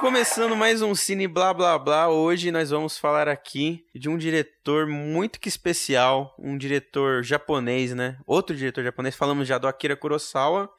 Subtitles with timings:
[0.00, 4.86] Começando mais um Cine Blá Blá Blá, hoje nós vamos falar aqui de um diretor
[4.86, 8.18] muito que especial, um diretor japonês, né?
[8.26, 10.70] Outro diretor japonês, falamos já do Akira Kurosawa,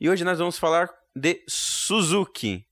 [0.00, 2.64] e hoje nós vamos falar de Suzuki.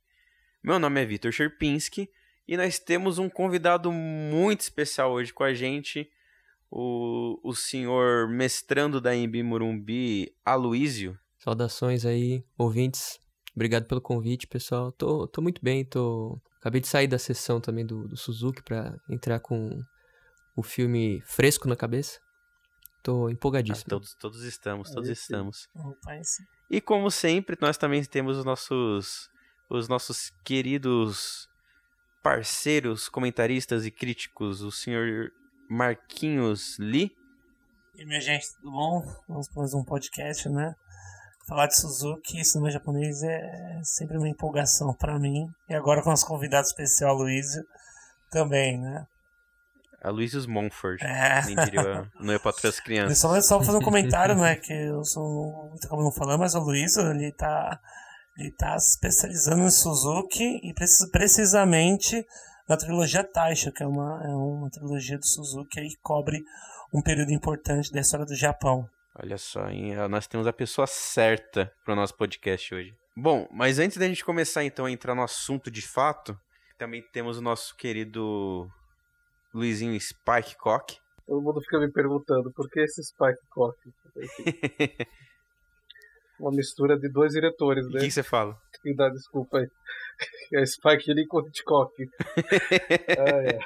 [0.62, 2.08] Meu nome é Vitor Sherpinski
[2.48, 6.10] e nós temos um convidado muito especial hoje com a gente,
[6.70, 11.18] o, o senhor mestrando da Embi Morumbi, Aloísio.
[11.38, 13.20] Saudações aí, ouvintes.
[13.60, 14.90] Obrigado pelo convite, pessoal.
[14.90, 16.40] Tô, tô muito bem, tô...
[16.58, 19.84] Acabei de sair da sessão também do, do Suzuki para entrar com
[20.56, 22.18] o filme fresco na cabeça.
[23.02, 23.84] Tô empolgadíssimo.
[23.88, 25.68] Ah, todos, todos estamos, todos estamos.
[26.70, 29.28] E como sempre, nós também temos os nossos,
[29.68, 31.46] os nossos queridos
[32.22, 35.30] parceiros, comentaristas e críticos, o senhor
[35.68, 37.14] Marquinhos Lee.
[37.94, 39.02] E minha gente, tudo bom?
[39.28, 40.74] Vamos para mais um podcast, né?
[41.50, 45.48] Falar de Suzuki, cinema japonês é sempre uma empolgação para mim.
[45.68, 47.64] E agora com nosso convidado especial, Luísio,
[48.30, 49.04] também, né?
[50.00, 51.02] A Luísius Monfort.
[51.02, 51.42] É.
[51.46, 53.18] Nem diria, não é para as crianças.
[53.18, 54.54] só, só fazer um comentário, né?
[54.54, 57.80] Que eu sou acabo não falando, mas o Luísio, ele tá,
[58.38, 62.24] ele tá se especializando em Suzuki e precis- precisamente
[62.68, 66.44] na trilogia Taisho, que é uma, é uma trilogia do Suzuki aí que cobre
[66.94, 68.86] um período importante da história do Japão.
[69.14, 69.94] Olha só, hein?
[70.08, 72.94] Nós temos a pessoa certa para o nosso podcast hoje.
[73.16, 76.38] Bom, mas antes da gente começar então a entrar no assunto de fato,
[76.78, 78.70] também temos o nosso querido
[79.52, 80.96] Luizinho Spike Cock.
[81.26, 83.76] Todo mundo fica me perguntando por que esse Spike Cock?
[86.38, 88.00] Uma mistura de dois diretores, O né?
[88.00, 88.56] que que você fala?
[88.84, 89.66] Me dá desculpa aí.
[90.52, 91.92] É Spike Lee com Hitchcock.
[93.18, 93.58] Ah, é.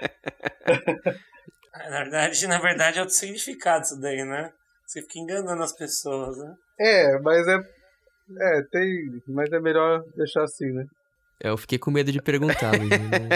[1.91, 4.53] Na verdade, na verdade é outro significado isso daí, né?
[4.95, 6.55] Você fica enganando as pessoas, né?
[6.79, 7.59] é, mas é.
[8.41, 9.21] É, tem.
[9.27, 10.87] Mas é melhor deixar assim, né?
[11.43, 12.91] É, eu fiquei com medo de perguntar, Luiz.
[12.91, 13.29] né?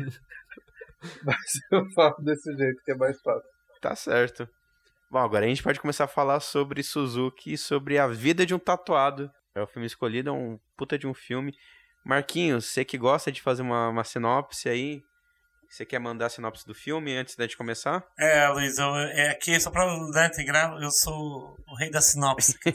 [1.24, 3.48] Mas eu falo desse jeito que é mais fácil.
[3.82, 4.48] Tá certo.
[5.10, 8.54] Bom, agora a gente pode começar a falar sobre Suzuki e sobre a vida de
[8.54, 9.30] um tatuado.
[9.54, 11.54] É o filme escolhido, é um puta de um filme.
[12.04, 15.02] Marquinhos, você que gosta de fazer uma, uma sinopse aí,
[15.70, 18.04] você quer mandar a sinopse do filme antes da gente começar?
[18.18, 22.58] É, Luiz, eu, é aqui, só pra né, integrar, eu sou o rei da sinopse.
[22.66, 22.70] aqui,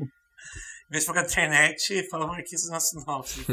[0.00, 3.44] em vez de ficar na internet, fala Marquinhos na sinopse.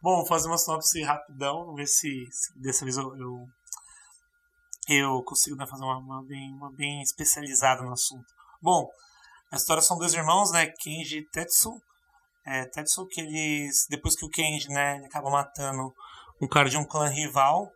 [0.00, 3.48] Bom, vou fazer uma sinopse rapidão, ver se, se dessa vez eu, eu,
[4.88, 8.32] eu consigo né, fazer uma, uma bem, uma bem especializada no assunto.
[8.62, 8.88] Bom,
[9.50, 11.76] a história são dois irmãos, né, Kenji e Tetsu.
[12.46, 15.92] É, Tetsu, que eles, depois que o Kenji, né, ele acaba matando
[16.40, 17.72] um cara de um clã rival,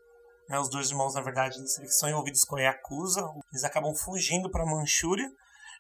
[0.49, 3.27] né, os dois irmãos, na verdade, eles são envolvidos com a Yakuza.
[3.51, 5.31] Eles acabam fugindo para Manchúria.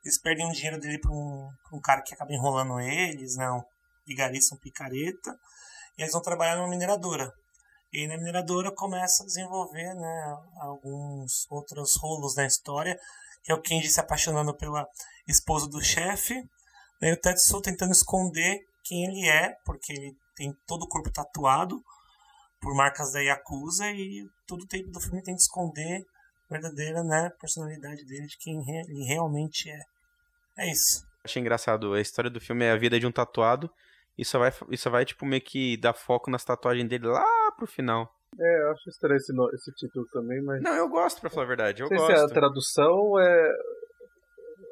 [0.04, 3.62] Eles perdem o dinheiro dele para um, um cara que acaba enrolando eles, né, um
[4.06, 5.38] vigarista, um picareta.
[5.98, 7.32] E eles vão trabalhar numa mineradora.
[7.92, 12.98] E na mineradora começa a desenvolver né, alguns outros rolos na história,
[13.44, 14.88] que é o Kenji se apaixonando pela
[15.28, 16.42] esposa do chefe,
[17.02, 21.82] e o Tetsu tentando esconder quem ele é, porque ele tem todo o corpo tatuado
[22.62, 26.04] por marcas da Yakuza e todo o tempo do filme tem que esconder
[26.50, 29.80] a verdadeira né, personalidade dele, de quem ele realmente é.
[30.58, 31.04] É isso.
[31.24, 33.70] Achei engraçado, a história do filme é a vida de um tatuado
[34.16, 37.24] e só vai, e só vai tipo, meio que dar foco nas tatuagens dele lá
[37.56, 38.12] pro final.
[38.38, 40.62] É, eu acho estranho esse, no- esse título também, mas.
[40.62, 42.34] Não, eu gosto, pra falar a verdade, eu não sei se é a gosto.
[42.34, 43.52] tradução ou é.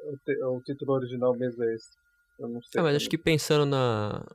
[0.05, 1.89] O, te- o título original mesmo é esse.
[2.39, 2.79] Eu não sei.
[2.79, 4.25] Ah, mas acho que pensando na,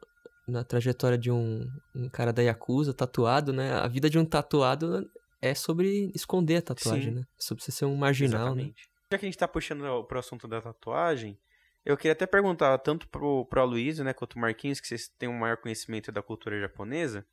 [0.46, 3.72] na trajetória de um, um cara da Yakuza, tatuado, né?
[3.74, 5.10] A vida de um tatuado
[5.42, 7.18] é sobre esconder a tatuagem, Sim.
[7.20, 7.22] né?
[7.22, 8.62] É sobre você ser um marginal, né?
[8.62, 8.88] Exatamente.
[9.12, 11.38] Já que a gente tá puxando pro assunto da tatuagem,
[11.84, 15.28] eu queria até perguntar tanto pro, pro Aloysio, né, quanto o Marquinhos, que vocês têm
[15.28, 17.24] um maior conhecimento da cultura japonesa.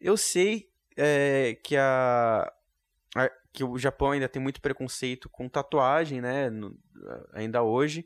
[0.00, 2.52] Eu sei é, que a,
[3.14, 6.76] a- que o Japão ainda tem muito preconceito com tatuagem, né, no-
[7.32, 8.04] ainda hoje,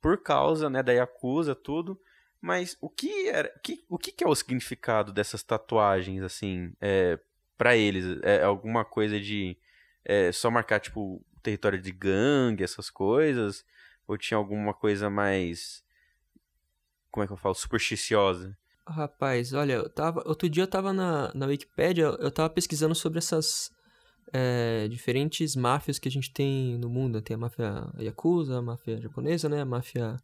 [0.00, 2.00] por causa, né, da Yakuza, tudo.
[2.42, 7.16] Mas o que era, que, o que que é o significado dessas tatuagens, assim, é,
[7.56, 8.20] para eles?
[8.20, 9.56] É alguma coisa de
[10.04, 13.64] é, só marcar, tipo, território de gangue, essas coisas?
[14.08, 15.84] Ou tinha alguma coisa mais.
[17.12, 17.54] Como é que eu falo?
[17.54, 18.58] Supersticiosa?
[18.88, 23.18] Rapaz, olha, eu tava, outro dia eu tava na, na Wikipédia, eu tava pesquisando sobre
[23.18, 23.70] essas
[24.32, 27.22] é, diferentes máfias que a gente tem no mundo.
[27.22, 29.60] Tem a máfia Yakuza, a máfia japonesa, né?
[29.60, 30.16] A máfia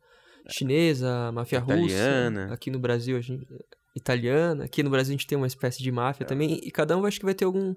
[0.50, 2.42] chinesa, a máfia Italiana.
[2.42, 2.54] russa.
[2.54, 3.46] Aqui no Brasil, a gente,
[3.94, 4.64] italiana.
[4.64, 6.54] Aqui no Brasil a gente tem uma espécie de máfia também.
[6.62, 7.74] E cada um acho que vai ter algum,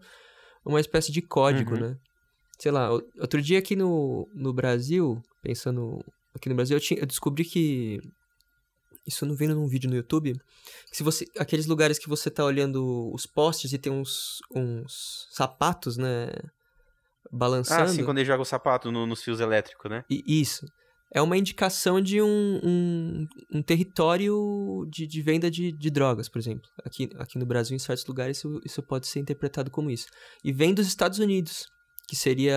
[0.66, 1.82] uma espécie de código, Uhum.
[1.82, 1.98] né?
[2.60, 5.98] Sei lá, outro dia aqui no, no Brasil, pensando
[6.36, 8.00] aqui no Brasil, eu, tinha, eu descobri que
[9.08, 10.34] isso não vem num vídeo no YouTube,
[10.92, 15.28] que se você, aqueles lugares que você tá olhando os postes e tem uns, uns
[15.32, 16.28] sapatos, né,
[17.32, 17.84] balançando.
[17.84, 20.04] Ah, sim, quando ele joga o sapato no- nos fios elétricos, né?
[20.10, 20.66] E isso.
[21.14, 26.40] É uma indicação de um, um, um território de, de venda de, de drogas, por
[26.40, 26.70] exemplo.
[26.86, 30.08] Aqui, aqui no Brasil, em certos lugares, isso, isso pode ser interpretado como isso.
[30.44, 31.66] E vem dos Estados Unidos,
[32.08, 32.56] que seria.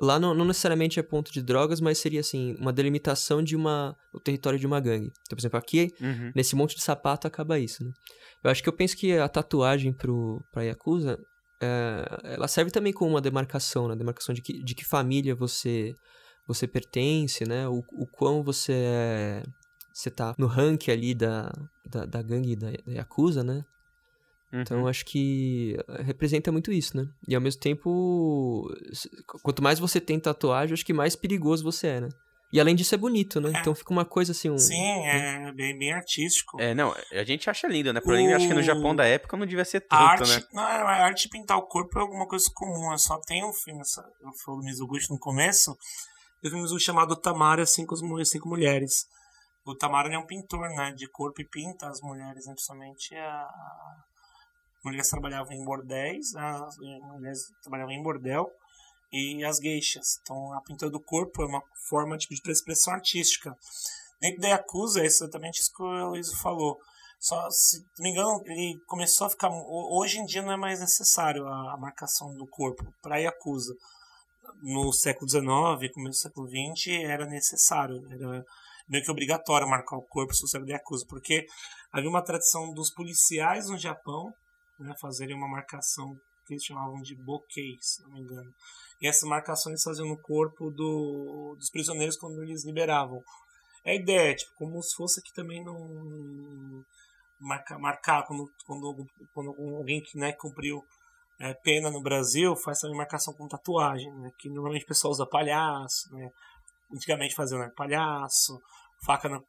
[0.00, 3.94] Lá não, não necessariamente é ponto de drogas, mas seria assim, uma delimitação de uma.
[4.14, 5.06] o território de uma gangue.
[5.26, 6.30] Então, por exemplo, aqui, Uhum.
[6.34, 7.90] nesse monte de sapato, acaba isso, né?
[8.44, 11.18] Eu acho que eu penso que a tatuagem pro, pra Yakuza.
[11.60, 13.96] é, ela serve também como uma demarcação, né?
[13.96, 15.92] Demarcação de que, de que família você
[16.48, 17.68] você pertence, né?
[17.68, 19.42] O, o quão você é,
[19.92, 21.52] você tá no ranking ali da,
[21.86, 23.62] da, da gangue da, da Yakuza, né?
[24.52, 24.60] Uhum.
[24.62, 27.06] Então acho que representa muito isso, né?
[27.28, 28.66] E ao mesmo tempo,
[29.42, 32.08] quanto mais você tem tatuagem, eu acho que mais perigoso você é, né?
[32.50, 33.52] E além disso é bonito, né?
[33.60, 34.56] Então fica uma coisa assim, um...
[34.56, 36.58] Sim, é bem, bem artístico.
[36.58, 38.00] É, não, a gente acha lindo, né?
[38.00, 40.40] Porém, eu acho que no O- Japão da época não devia ser A tanto, arte,
[40.40, 40.48] né?
[40.54, 43.52] não, a arte de pintar o corpo é alguma coisa comum, é só tem um
[43.52, 45.76] filme, eu falei do Mizoguchi no começo,
[46.40, 49.06] tem um filme Mizoguchi chamado Tamara, Cinco, Mu- Cinco Mulheres.
[49.64, 53.46] O Tamara é um pintor, né, de corpo e pinta as mulheres, né, principalmente a...
[54.84, 58.46] mulheres trabalhavam em bordéis, as mulheres trabalhavam em bordel
[59.12, 60.18] e as geixas.
[60.22, 63.54] Então a pintura do corpo é uma forma tipo, de expressão artística.
[64.20, 66.78] Dentro da Yakuza, é exatamente isso que o Luiz falou.
[67.20, 69.48] Só, se não me engano, ele começou a ficar.
[69.48, 73.74] ho- Hoje em dia não é mais necessário a marcação do corpo para Yakuza.
[74.62, 78.02] No século XIX, começo do século XX, era necessário.
[78.10, 78.44] Era
[78.88, 81.06] meio que obrigatório marcar o corpo se você era da Yakuza.
[81.08, 81.46] Porque
[81.92, 84.32] havia uma tradição dos policiais no Japão
[84.78, 86.16] né, fazerem uma marcação
[86.46, 88.50] que eles chamavam de bokeh, se não me engano.
[89.00, 93.22] E essas marcações faziam no corpo do, dos prisioneiros quando eles liberavam.
[93.84, 96.84] É a ideia, tipo, como se fosse aqui também não
[97.40, 100.82] marcar, marcar quando, quando, quando alguém que né, cumpriu
[101.40, 105.26] é, pena no Brasil faz também marcação com tatuagem, né, que normalmente o pessoal usa
[105.26, 106.30] palhaço, né,
[106.92, 108.60] antigamente faziam né, palhaço,
[109.04, 109.40] faca na,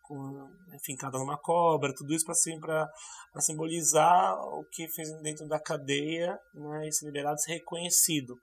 [0.83, 6.91] fincada numa cobra, tudo isso para simbolizar o que fez dentro da cadeia né, e
[6.91, 8.38] ser liberado ser reconhecido.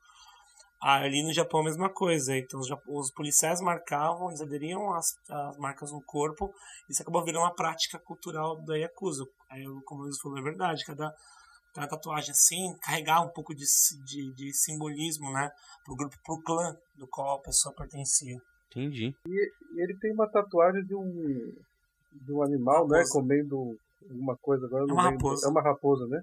[0.80, 5.56] Ali no Japão a mesma coisa, então os, os policiais marcavam, eles aderiam às, às
[5.56, 6.52] marcas no corpo,
[6.88, 9.24] isso acabou virando uma prática cultural da Yakuza.
[9.50, 11.14] Aí, eu- como eles falou, é verdade, cada,
[11.76, 13.64] cada tatuagem assim carregar um pouco de,
[14.04, 15.50] de, de simbolismo, né,
[15.84, 18.36] pro grupo, pro clã do qual a pessoa pertencia.
[18.70, 19.14] Entendi.
[19.26, 21.54] E ele tem uma tatuagem de um,
[22.12, 22.98] de um animal, né?
[22.98, 23.12] Raposa.
[23.12, 23.78] Comendo
[24.10, 24.84] alguma coisa agora.
[24.88, 25.46] É uma raposa.
[25.46, 26.22] É uma raposa, né?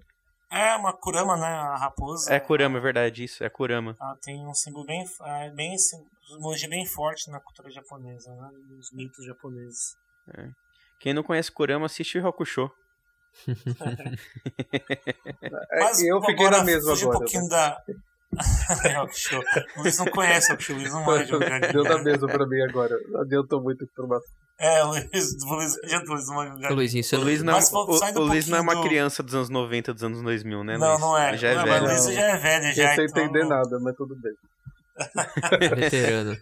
[0.51, 2.31] É uma Kurama, né, a raposa.
[2.31, 3.97] É Kurama, é verdade, isso, é Kurama.
[3.99, 8.91] Ela tem um símbolo bem, é, bem simbologia bem forte na cultura japonesa, né, nos
[8.91, 9.95] mitos japoneses.
[10.99, 12.21] Quem não conhece Kurama, assiste o
[15.71, 17.07] É, eu fiquei na mesma agora.
[17.07, 17.77] um pouquinho da...
[18.83, 18.99] É.
[18.99, 21.71] O Luiz não conhece o Luiz não manja Gardenia.
[21.71, 22.95] Deu na mesma pra mim agora.
[23.09, 24.27] Não adiantou muito informação.
[24.57, 25.03] É, Luiz,
[25.43, 26.75] o Luiz, adianta, o Luiz não manja o Ô, Gardenia.
[26.75, 27.25] Luizinho, você O não...
[27.25, 30.03] Luiz não, Mas, o, o um Luiz não é uma criança dos anos 90, dos
[30.03, 31.01] anos 2000, né, Não, Luiz?
[31.01, 31.37] não é.
[31.37, 31.83] Já é não, velho.
[31.83, 32.87] Mas o Luiz já é velho, já.
[32.87, 34.33] Não sei então- entender nada, mas tudo bem.
[35.75, 36.37] veterano.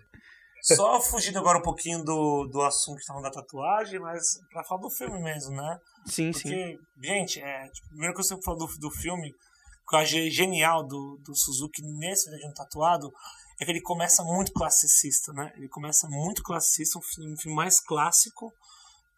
[0.61, 4.81] Só fugindo agora um pouquinho do, do assunto que estavam da tatuagem, mas pra falar
[4.81, 5.77] do filme mesmo, né?
[6.05, 6.41] Sim, sim.
[6.41, 9.99] Porque, gente, é, tipo, a primeira coisa que eu falo do, do filme, que eu
[9.99, 13.11] achei genial do, do Suzuki nesse vídeo um tatuado,
[13.59, 15.51] é que ele começa muito classicista, né?
[15.55, 18.51] Ele começa muito classicista, um filme, um filme mais clássico,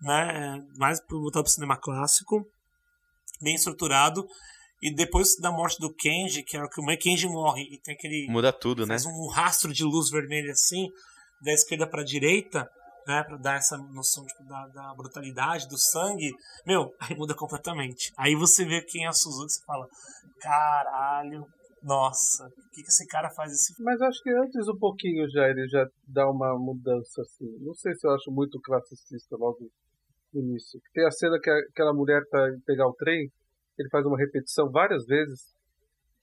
[0.02, 0.60] né?
[0.78, 2.46] Mais voltado pro cinema clássico,
[3.42, 4.26] bem estruturado.
[4.82, 7.94] E depois da morte do Kenji, que é o que o Kenji morre e tem
[7.94, 8.96] aquele Muda tudo, né?
[8.96, 10.90] faz um rastro de luz vermelha assim,
[11.44, 12.68] da esquerda para direita,
[13.06, 16.32] né, para dar essa noção tipo, da, da brutalidade, do sangue.
[16.66, 18.12] Meu, aí muda completamente.
[18.18, 19.88] Aí você vê quem é a Suzuki e fala:
[20.40, 21.46] caralho,
[21.82, 25.50] nossa, o que, que esse cara faz esse Mas acho que antes um pouquinho já
[25.50, 27.58] ele já dá uma mudança assim.
[27.60, 29.70] Não sei se eu acho muito classicista logo
[30.34, 30.80] no início.
[30.94, 33.30] Tem a cena que a- aquela mulher tá em pegar o trem,
[33.78, 35.42] ele faz uma repetição várias vezes.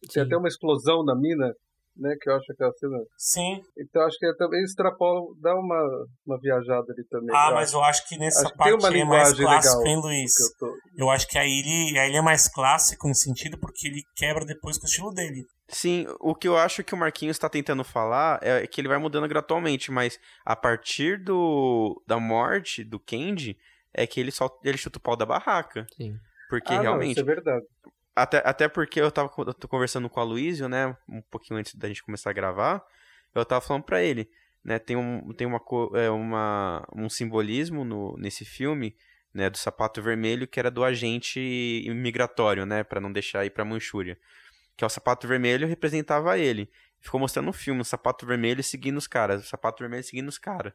[0.00, 0.21] Tem Sim.
[0.21, 1.53] até uma explosão na mina,
[1.97, 2.14] né?
[2.20, 2.99] Que eu acho aquela cena.
[3.16, 3.61] Sim.
[3.78, 7.35] Então acho que é também extrapola, dá uma, uma viajada ali também.
[7.35, 9.04] Ah, eu mas acho, eu acho que nessa Acho que tem parte uma aí é
[9.04, 10.37] mais clássico, legal hein, Luiz?
[10.37, 13.59] que eu tô- Eu acho que aí ele, aí ele é mais clássico no sentido
[13.59, 15.44] porque ele quebra depois com o estilo dele.
[15.68, 18.99] Sim, o que eu acho que o Marquinhos está tentando falar é que ele vai
[18.99, 23.56] mudando gradualmente, mas a partir do da morte do Kenji
[23.94, 25.87] é que ele só ele chuta o pau da barraca.
[25.97, 26.14] Sim.
[26.49, 27.64] Porque Ah, não, realmente, isso é verdade.
[28.23, 31.89] Até, até porque eu tava eu conversando com a Luísio, né, um pouquinho antes da
[31.89, 32.85] gente começar a gravar,
[33.35, 34.31] eu tava falando pra ele,
[34.65, 35.61] né, tem um tem uma
[35.95, 38.97] é, uma um simbolismo no nesse filme
[39.33, 41.41] né, do sapato vermelho, que era do agente
[41.87, 44.19] imigratório, né, para não deixar ir para Manchúria.
[44.77, 46.71] Que é o sapato vermelho representava ele.
[47.00, 50.39] Ficou mostrando no filme o sapato vermelho seguindo os caras, o sapato vermelho seguindo os
[50.39, 50.73] caras.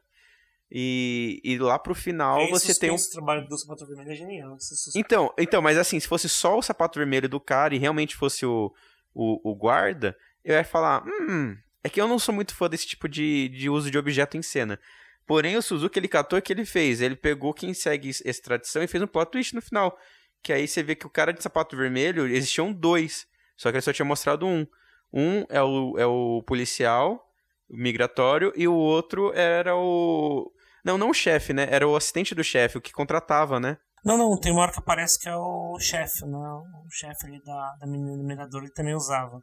[0.70, 4.14] E, e lá pro final Aí, você tem um O trabalho do sapato vermelho é
[4.14, 4.56] genial.
[4.56, 8.16] esse então, então, mas assim, se fosse só o sapato vermelho do cara e realmente
[8.16, 8.72] fosse o,
[9.14, 12.86] o, o guarda, eu ia falar, hum, é que eu não sou muito fã desse
[12.86, 14.78] tipo de, de uso de objeto em cena.
[15.24, 17.00] Porém, o Suzuki, ele catou o que ele fez.
[17.00, 19.96] Ele pegou quem segue essa tradição e fez um plot twist no final.
[20.40, 23.26] Que aí você vê que o cara de sapato vermelho, existiam dois.
[23.56, 24.64] Só que ele só tinha mostrado um.
[25.12, 27.26] Um é o, é o policial
[27.68, 30.50] o migratório e o outro era o...
[30.86, 31.66] Não, não o chefe, né?
[31.68, 33.76] Era o assistente do chefe, o que contratava, né?
[34.04, 36.38] Não, não, tem uma hora que aparece que é o chefe, né?
[36.38, 39.40] O chefe ali da, da menina do mirador ele também usava.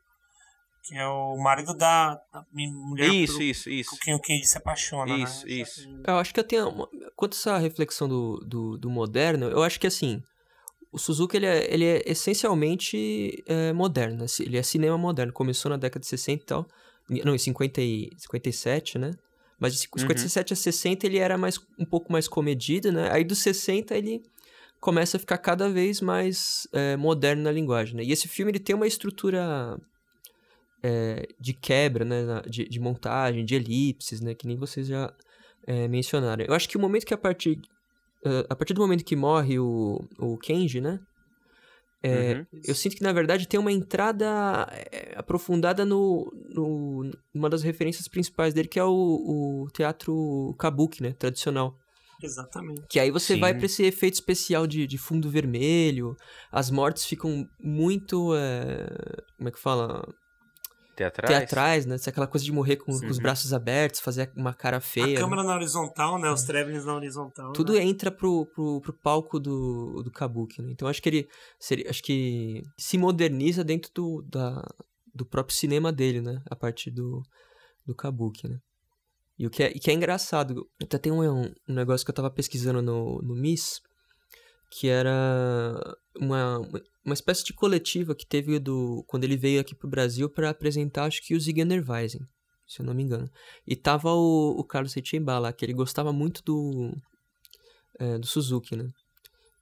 [0.87, 3.89] Que é o marido da, da mulher Isso, por, isso, isso.
[3.89, 5.51] com quem o Kenji se apaixona, Isso, né?
[5.51, 5.81] isso.
[6.07, 6.69] Eu acho que eu tenho.
[6.69, 6.87] Uma...
[7.13, 10.23] Quanto a essa reflexão do, do, do moderno, eu acho que assim.
[10.93, 14.19] O Suzuki ele é, ele é essencialmente é, moderno.
[14.19, 14.25] né?
[14.39, 15.33] Ele é cinema moderno.
[15.33, 16.67] Começou na década de 60 e tal.
[17.25, 19.11] Não, em 50 e, 57, né?
[19.63, 23.09] Mas de 57 a 60 ele era mais, um pouco mais comedido, né?
[23.13, 24.21] Aí dos 60 ele
[24.81, 28.03] começa a ficar cada vez mais é, moderno na linguagem, né?
[28.03, 29.79] E esse filme ele tem uma estrutura
[30.83, 32.41] é, de quebra, né?
[32.45, 34.35] De, de montagem, de elipses, né?
[34.35, 35.13] Que nem vocês já
[35.65, 36.43] é, mencionaram.
[36.43, 37.57] Eu acho que o momento que a partir
[38.49, 40.97] a partir do momento que morre o, o Kenji, né?
[42.03, 42.45] É, Uhum.
[42.65, 48.07] Eu sinto que, na verdade, tem uma entrada é, aprofundada no, no numa das referências
[48.09, 51.13] principais dele, que é o, o teatro kabuki, né?
[51.13, 51.77] Tradicional.
[52.21, 52.83] Exatamente.
[52.89, 53.39] Que aí você Sim.
[53.39, 56.15] vai pra esse efeito especial de, de fundo vermelho,
[56.51, 58.35] as mortes ficam muito.
[58.35, 58.87] é,
[59.37, 60.05] como é que fala?
[60.95, 61.37] Teatrais?
[61.37, 61.95] Teatrais, né?
[62.07, 63.23] Aquela coisa de morrer com, com os Uhum.
[63.23, 65.05] braços abertos, fazer uma cara feia.
[65.05, 65.15] a né?
[65.15, 66.29] câmera na horizontal, né?
[66.29, 67.51] Os travelings na horizontal.
[67.53, 67.83] Tudo né?
[67.83, 70.71] entra pro, pro, pro palco do, do Kabuki, né?
[70.71, 71.27] Então acho que ele
[71.59, 74.63] seria, acho que se moderniza dentro do, da,
[75.13, 76.41] do próprio cinema dele, né?
[76.49, 77.21] A partir do,
[77.85, 78.59] do Kabuki, né?
[79.37, 81.23] E o que é, e que é engraçado, até tem um,
[81.67, 83.81] um negócio que eu tava pesquisando no, no Miss,
[84.75, 86.59] que era uma,
[87.05, 91.05] uma espécie de coletiva que teve do quando ele veio aqui pro Brasil para apresentar,
[91.05, 91.39] acho que o
[91.87, 92.27] Weisen,
[92.67, 93.29] se eu não me engano.
[93.67, 96.91] E tava o, o Carlos Seixemba lá, que ele gostava muito do
[97.99, 98.89] é, do Suzuki, né?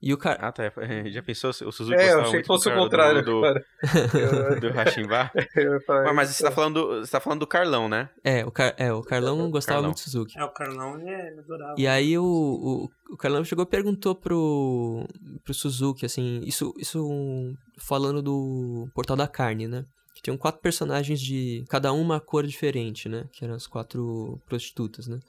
[0.01, 0.39] E o cara.
[0.47, 0.63] Ah, tá.
[1.11, 1.51] Já pensou?
[1.51, 3.65] O Suzuki É, eu gostava achei muito que fosse do o contrário, do, cara.
[4.55, 5.31] do, do Hashimba?
[5.87, 8.09] Mas, mas você tá falando, do- você tá falando do Carlão, né?
[8.23, 9.89] É, o, Car, é, o Carlão gostava Carlão.
[9.89, 10.37] muito do Suzuki.
[10.39, 11.75] É, o Carlão, ele é adorável.
[11.77, 15.05] E aí o, o, o Carlão chegou e perguntou pro,
[15.43, 19.85] pro Suzuki, assim, isso, isso falando do Portal da Carne, né?
[20.15, 23.25] Que tinham quatro personagens de cada um uma cor diferente, né?
[23.31, 25.19] Que eram as quatro prostitutas, né?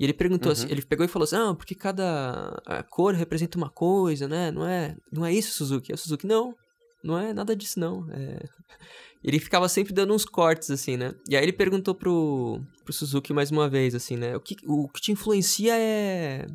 [0.00, 0.52] E ele perguntou Uhum.
[0.54, 4.50] assim, ele pegou e falou assim, ah, porque cada cor representa uma coisa, né?
[4.50, 5.92] Não é, não é isso, Suzuki?
[5.92, 6.56] É o Suzuki, não,
[7.04, 8.10] não é nada disso, não.
[8.10, 8.38] É...
[9.22, 11.14] Ele ficava sempre dando uns cortes, assim, né?
[11.28, 14.34] E aí ele perguntou pro, pro Suzuki mais uma vez, assim, né?
[14.34, 16.46] O que, o que te influencia é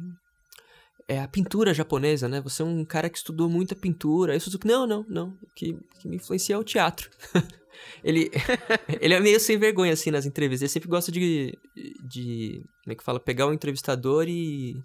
[1.08, 2.42] é a pintura japonesa, né?
[2.42, 4.34] Você é um cara que estudou muita pintura.
[4.34, 5.30] Aí o Suzuki, não, não, não.
[5.42, 7.10] O que, que me influencia é o teatro.
[8.04, 8.32] ele,
[9.00, 10.64] ele é meio sem vergonha, assim, nas entrevistas.
[10.64, 11.58] Ele sempre gosta de,
[12.04, 13.20] de como é que fala?
[13.20, 14.76] Pegar o entrevistador e,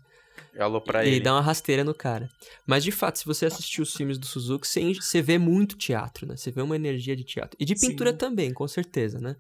[0.58, 1.20] Alô pra e ele.
[1.20, 2.28] dar uma rasteira no cara.
[2.66, 6.26] Mas, de fato, se você assistir os filmes do Suzuki, você, você vê muito teatro,
[6.26, 6.36] né?
[6.36, 7.56] Você vê uma energia de teatro.
[7.58, 7.88] E de Sim.
[7.88, 9.36] pintura também, com certeza, né?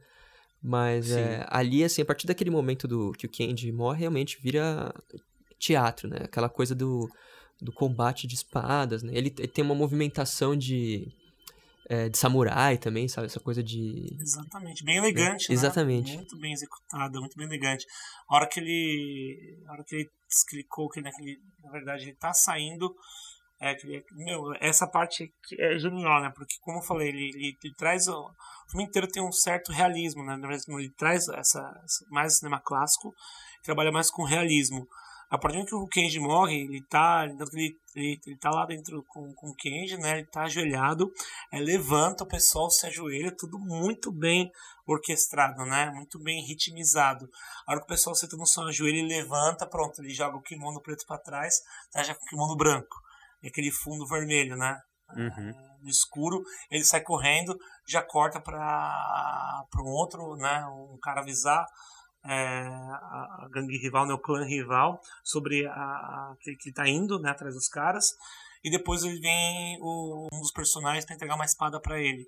[0.62, 1.20] Mas Sim.
[1.20, 4.94] é, ali, assim, a partir daquele momento do que o Kenji morre, realmente vira
[5.60, 6.16] teatro, né?
[6.24, 7.08] Aquela coisa do,
[7.60, 9.12] do combate de espadas, né?
[9.14, 11.06] Ele, ele tem uma movimentação de,
[11.88, 13.26] é, de samurai também, sabe?
[13.26, 14.16] Essa coisa de...
[14.18, 15.54] Exatamente, bem elegante, né?
[15.54, 16.14] Exatamente.
[16.16, 17.86] Muito bem executada, muito bem elegante.
[18.28, 22.32] A hora que ele, a hora que ele explicou que naquele, na verdade ele tá
[22.32, 22.92] saindo,
[23.60, 26.32] é ele- meu, essa parte é genial, né?
[26.34, 29.70] Porque como eu falei, ele, ele, ele traz o, o filme inteiro tem um certo
[29.70, 30.40] realismo, né?
[30.68, 31.70] Ele traz essa-
[32.10, 33.12] mais cinema clássico,
[33.62, 34.86] trabalha mais com realismo.
[35.30, 39.04] A partir do que o Kenji morre, ele tá, ele, ele, ele tá lá dentro
[39.06, 40.18] com, com o Kenji, né?
[40.18, 41.08] Ele tá ajoelhado,
[41.52, 44.50] aí levanta, o pessoal se ajoelha, tudo muito bem
[44.84, 45.88] orquestrado, né?
[45.94, 47.28] Muito bem ritmizado.
[47.64, 50.42] A hora que o pessoal senta no som, ajoelha e levanta, pronto, ele joga o
[50.42, 51.60] kimono preto para trás,
[51.92, 52.96] tá já com o kimono branco.
[53.40, 54.76] E aquele fundo vermelho, né?
[55.16, 55.52] Uhum.
[55.80, 57.56] No escuro, ele sai correndo,
[57.86, 60.66] já corta para um outro, né?
[60.66, 61.64] Um cara avisar
[62.24, 67.18] é, a, gangue rival, né, o clã rival, sobre a, a que, que tá indo
[67.18, 68.14] né, atrás dos caras.
[68.62, 72.26] E depois ele vem o, um dos personagens para entregar uma espada para ele.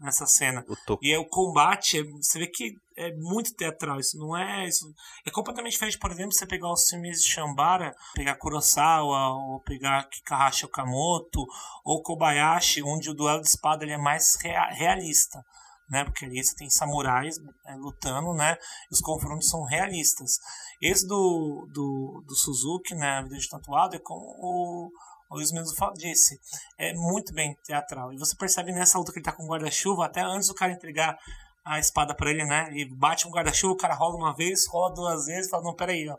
[0.00, 0.62] nessa cena.
[1.02, 4.64] E é o combate, é- você vê que é muito teatral, isso não é.
[4.68, 4.86] Isso
[5.26, 10.04] é completamente diferente, por exemplo, você pegar os filmes de Shambara, pegar Kurosawa, ou pegar
[10.08, 11.44] Kikahashi Okamoto,
[11.84, 15.44] ou Kobayashi, onde o duelo de espada ele é mais rea- realista.
[15.90, 18.58] Né, porque ali você tem samurais é, lutando, né?
[18.90, 20.38] E os confrontos são realistas.
[20.82, 23.18] Esse do, do, do Suzuki, né?
[23.18, 24.90] A Vida de Tatuado, é como o,
[25.30, 26.40] Luiz mesmo disse.
[26.78, 28.12] É muito bem teatral.
[28.12, 31.18] E você percebe nessa luta que ele tá com guarda-chuva, até antes do cara entregar
[31.64, 32.68] a espada pra ele, né?
[32.70, 35.74] Ele bate um guarda-chuva, o cara rola uma vez, rola duas vezes e fala, não,
[35.74, 36.16] peraí, ó.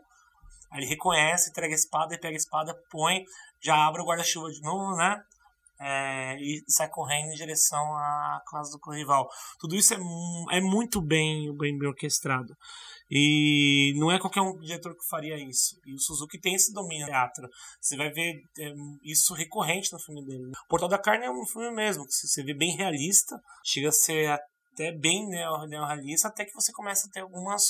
[0.70, 3.24] Aí ele reconhece, entrega a espada, e pega a espada, põe,
[3.60, 5.20] já abre o guarda-chuva de novo, né?
[5.82, 9.26] É, e sai correndo em direção à classe do rival.
[9.58, 9.96] Tudo isso é,
[10.56, 12.54] é muito bem, bem, bem orquestrado.
[13.10, 15.80] E não é qualquer um diretor que faria isso.
[15.86, 17.48] E o Suzuki tem esse domínio teatro.
[17.80, 18.72] Você vai ver é,
[19.02, 20.50] isso recorrente no filme dele.
[20.64, 23.92] O Portal da Carne é um filme mesmo, que você vê bem realista, chega a
[23.92, 24.28] ser
[24.72, 27.64] até bem neo- neorrealista, até que você começa a ter algumas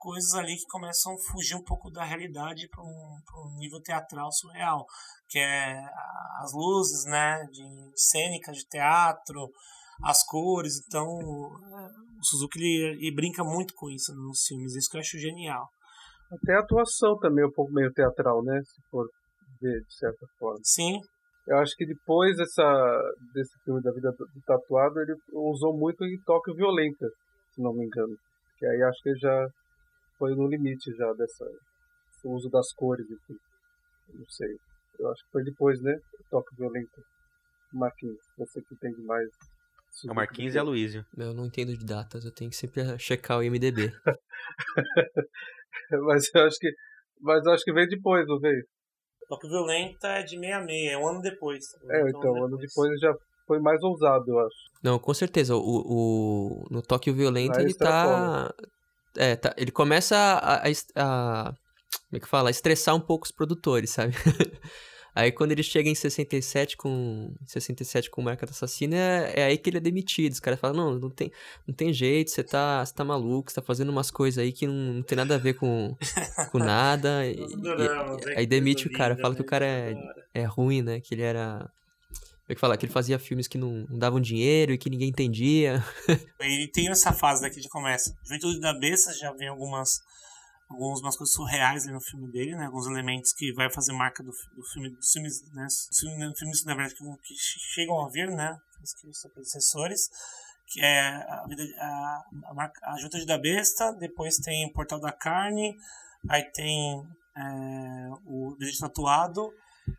[0.00, 4.32] coisas ali que começam a fugir um pouco da realidade para um, um nível teatral
[4.32, 4.86] surreal,
[5.28, 5.78] que é
[6.42, 9.48] as luzes, né, de cênica de teatro,
[10.02, 14.96] as cores, então o Suzuki ele, ele brinca muito com isso nos filmes, isso que
[14.96, 15.68] eu acho genial.
[16.32, 18.60] Até a atuação também é um pouco meio teatral, né?
[18.64, 19.06] Se for
[19.60, 20.60] ver de certa forma.
[20.62, 20.98] Sim,
[21.46, 23.02] Eu acho que depois dessa,
[23.34, 27.06] desse filme da vida do do tatuado, ele usou muito em Tóquio Violenta,
[27.52, 28.16] se não me engano.
[28.58, 29.48] Que aí acho que ele já
[30.20, 31.46] foi no limite já dessa
[32.22, 33.38] o uso das cores, enfim.
[34.12, 34.54] Não sei.
[34.98, 35.96] Eu acho que foi depois, né?
[36.30, 37.02] Tóquio Violenta.
[37.72, 39.26] Marquinhos, você que entende mais.
[40.06, 41.06] É o Marquinhos e a Luísio.
[41.16, 43.90] Eu não entendo de datas, eu tenho que sempre checar o IMDB.
[46.06, 46.70] Mas eu acho que.
[47.20, 48.62] Mas eu acho que veio depois, não veio?
[49.28, 51.64] Tóquio Violenta é de 66, é um ano depois.
[51.88, 53.14] É, então, um ano depois já
[53.46, 54.56] foi mais ousado, eu acho.
[54.82, 55.54] Não, com certeza.
[55.54, 58.52] O, o, no Tóquio Violento ele tá.
[59.16, 59.54] É, tá.
[59.56, 61.54] Ele começa a, a, a-
[62.08, 62.48] Como é que fala?
[62.48, 64.14] A estressar um pouco os produtores, sabe?
[65.12, 67.34] Aí quando ele chega em 67 com.
[67.44, 70.32] 67 com Marca do Assassino, é, é aí que ele é demitido.
[70.32, 71.32] Os caras falam, não, não tem,
[71.66, 74.68] não tem jeito, você tá, você tá maluco, você tá fazendo umas coisas aí que
[74.68, 75.96] não, não tem nada a ver com,
[76.52, 77.26] com nada.
[77.26, 79.94] e- e- aí demite o cara, fala que o cara é,
[80.32, 81.00] é ruim, né?
[81.00, 81.68] Que ele era.
[82.50, 82.76] É que fala?
[82.76, 85.84] Que ele fazia filmes que não, não davam dinheiro e que ninguém entendia.
[86.40, 88.12] Ele tem essa fase daqui de começa.
[88.24, 90.00] Juventude da Besta já vem algumas
[90.68, 92.66] algumas coisas surreais no filme dele, né?
[92.66, 95.66] Alguns elementos que vai fazer marca do, do filme, dos filmes, né?
[95.96, 97.34] Filmes, filmes na verdade que, que
[97.72, 98.58] chegam a vir, né?
[98.82, 100.10] Os são predecessores,
[100.66, 101.44] que é a
[101.78, 105.76] a, a, a Juventude da Besta, depois tem o Portal da Carne,
[106.28, 109.52] aí tem é, o Desejo Tatuado,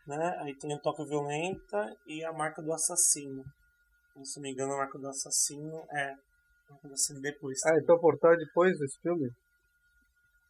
[0.07, 0.35] né?
[0.39, 3.43] Aí tem o Toque Violenta e a Marca do Assassino.
[4.23, 7.59] Se não me engano, a Marca do Assassino é a Marca do Assassino depois.
[7.65, 9.29] Ah, então Portal é depois desse filme?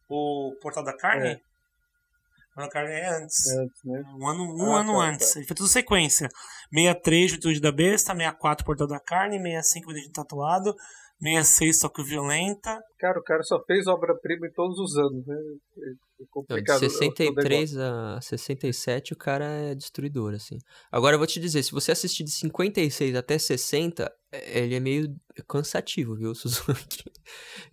[0.08, 1.28] O Portal da Carne?
[1.28, 1.34] É.
[1.34, 3.48] O Portal da Carne é antes.
[3.50, 4.02] É antes, né?
[4.18, 5.32] Um ano, um Ah, ano tá, antes.
[5.32, 5.38] tá.
[5.38, 6.28] Ele fez tudo sequência.
[6.74, 8.12] 63, Juventude da Besta.
[8.12, 9.38] 64, Portal da Carne.
[9.38, 10.74] 65, Vida de Tatuado.
[11.22, 12.80] 66, Tóquio Violenta.
[12.98, 15.36] Cara, o cara só fez obra-prima em todos os anos, né?
[15.78, 15.90] É
[16.22, 16.76] de complicado.
[16.76, 16.98] o- o negócio.
[16.98, 20.58] 63 a 67 o cara é destruidor, assim.
[20.90, 24.80] Agora eu vou te dizer, se você assistir de 56 até 60, é- ele é
[24.80, 25.14] meio
[25.48, 26.34] cansativo, viu,
[26.94, 27.04] Suzuki?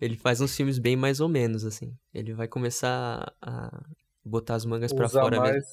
[0.00, 1.92] Ele faz uns filmes bem mais ou menos, assim.
[2.14, 3.82] Ele vai começar a
[4.24, 5.54] botar as mangas pra Usar fora mais.
[5.54, 5.70] mesmo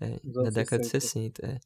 [0.00, 0.98] é, na década 60.
[0.98, 1.58] de 60, é.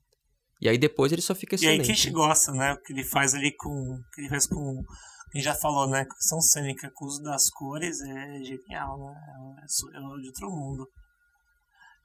[0.60, 1.86] E aí depois ele só fica E aí, excelente.
[1.86, 2.12] quem te né?
[2.12, 2.72] gosta, né?
[2.74, 3.70] O que ele faz ali com.
[3.70, 4.82] O que ele faz com.
[5.30, 6.06] Quem já falou, né?
[6.18, 9.14] Ação cênica, com o uso das cores é genial, né?
[9.62, 10.88] É, su- é de outro mundo.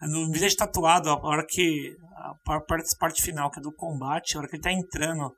[0.01, 1.95] No vídeo de tatuado, a hora que.
[2.15, 5.29] A par- parte, parte final, que é do combate, a hora que ele tá entrando,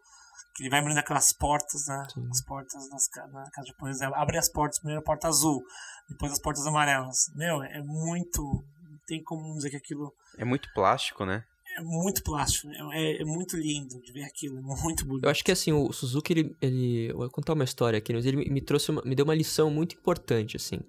[0.55, 2.03] que ele vai abrindo aquelas portas, né?
[2.11, 2.27] Sim.
[2.31, 4.07] As portas nas, ca- na casa japonesa.
[4.15, 5.61] Abre as portas, primeiro a porta azul,
[6.09, 7.29] depois as portas amarelas.
[7.35, 8.41] Meu, é muito.
[8.41, 11.43] Não tem como dizer que aquilo É muito plástico, né?
[11.77, 12.69] É muito plástico.
[12.91, 15.25] É, é muito lindo de ver aquilo, muito bonito.
[15.25, 16.55] Eu acho que assim, o Suzuki, ele.
[16.61, 19.25] ele eu vou contar uma história aqui, mas ele me- me trouxe uma, me deu
[19.25, 20.79] uma lição muito importante, assim.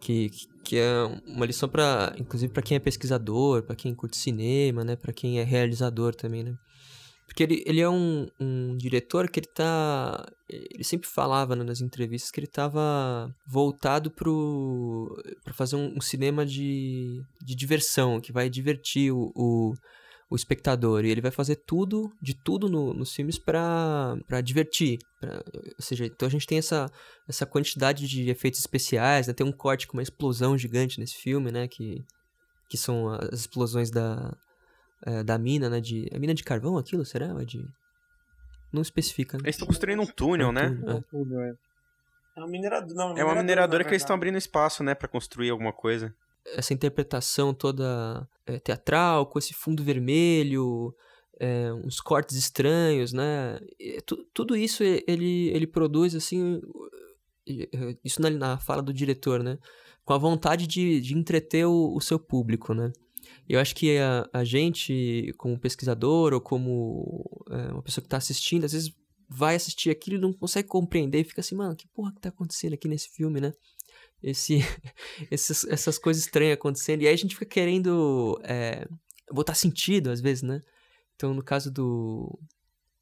[0.00, 0.30] Que,
[0.64, 0.88] que é
[1.26, 5.38] uma lição para inclusive para quem é pesquisador, para quem curte cinema, né, para quem
[5.38, 6.54] é realizador também, né?
[7.26, 11.80] Porque ele, ele é um, um diretor que ele tá ele sempre falava né, nas
[11.80, 18.32] entrevistas que ele estava voltado pro para fazer um, um cinema de, de diversão, que
[18.32, 19.74] vai divertir o, o,
[20.30, 21.04] o espectador.
[21.04, 24.98] E ele vai fazer tudo, de tudo no- nos filmes pra pra divertir.
[25.20, 26.90] pra- ou seja, então a gente tem essa,
[27.28, 29.34] essa quantidade de efeitos especiais, né?
[29.34, 31.66] Tem um corte com uma explosão gigante nesse filme, né?
[31.68, 32.02] Que,
[32.70, 34.32] que são as explosões da,
[35.04, 35.80] eh, da mina, né?
[35.80, 37.34] De, é mina de carvão aquilo, será?
[37.34, 37.62] Ou é de...
[38.72, 39.36] não especifica.
[39.36, 39.42] Né?
[39.46, 40.68] Eles estão construindo um túnel, É um né?
[40.70, 40.94] túnel, É é.
[40.96, 41.52] um túnel, é.
[42.36, 42.94] É uma mineradora.
[42.94, 46.14] Não, É uma mineradora que eles estão abrindo espaço, né, Pra construir alguma coisa.
[46.46, 50.94] Essa interpretação toda é, teatral, com esse fundo vermelho,
[51.38, 53.58] é, uns cortes estranhos, né?
[53.78, 56.60] E tu- tudo isso ele, ele produz, assim,
[57.46, 59.58] e- e- isso na, na fala do diretor, né?
[60.04, 62.90] Com a vontade de, de entreter o, o seu público, né?
[63.48, 68.16] Eu acho que a, a gente, como pesquisador ou como é, uma pessoa que está
[68.16, 68.92] assistindo, às vezes
[69.28, 72.28] vai assistir aquilo e não consegue compreender e fica assim, mano, que porra que tá
[72.30, 73.52] acontecendo aqui nesse filme, né?
[74.22, 74.58] Esse,
[75.30, 77.02] essas, essas coisas estranhas acontecendo.
[77.02, 78.86] E aí a gente fica querendo é,
[79.30, 80.60] botar sentido, às vezes, né?
[81.16, 82.38] Então, no caso do.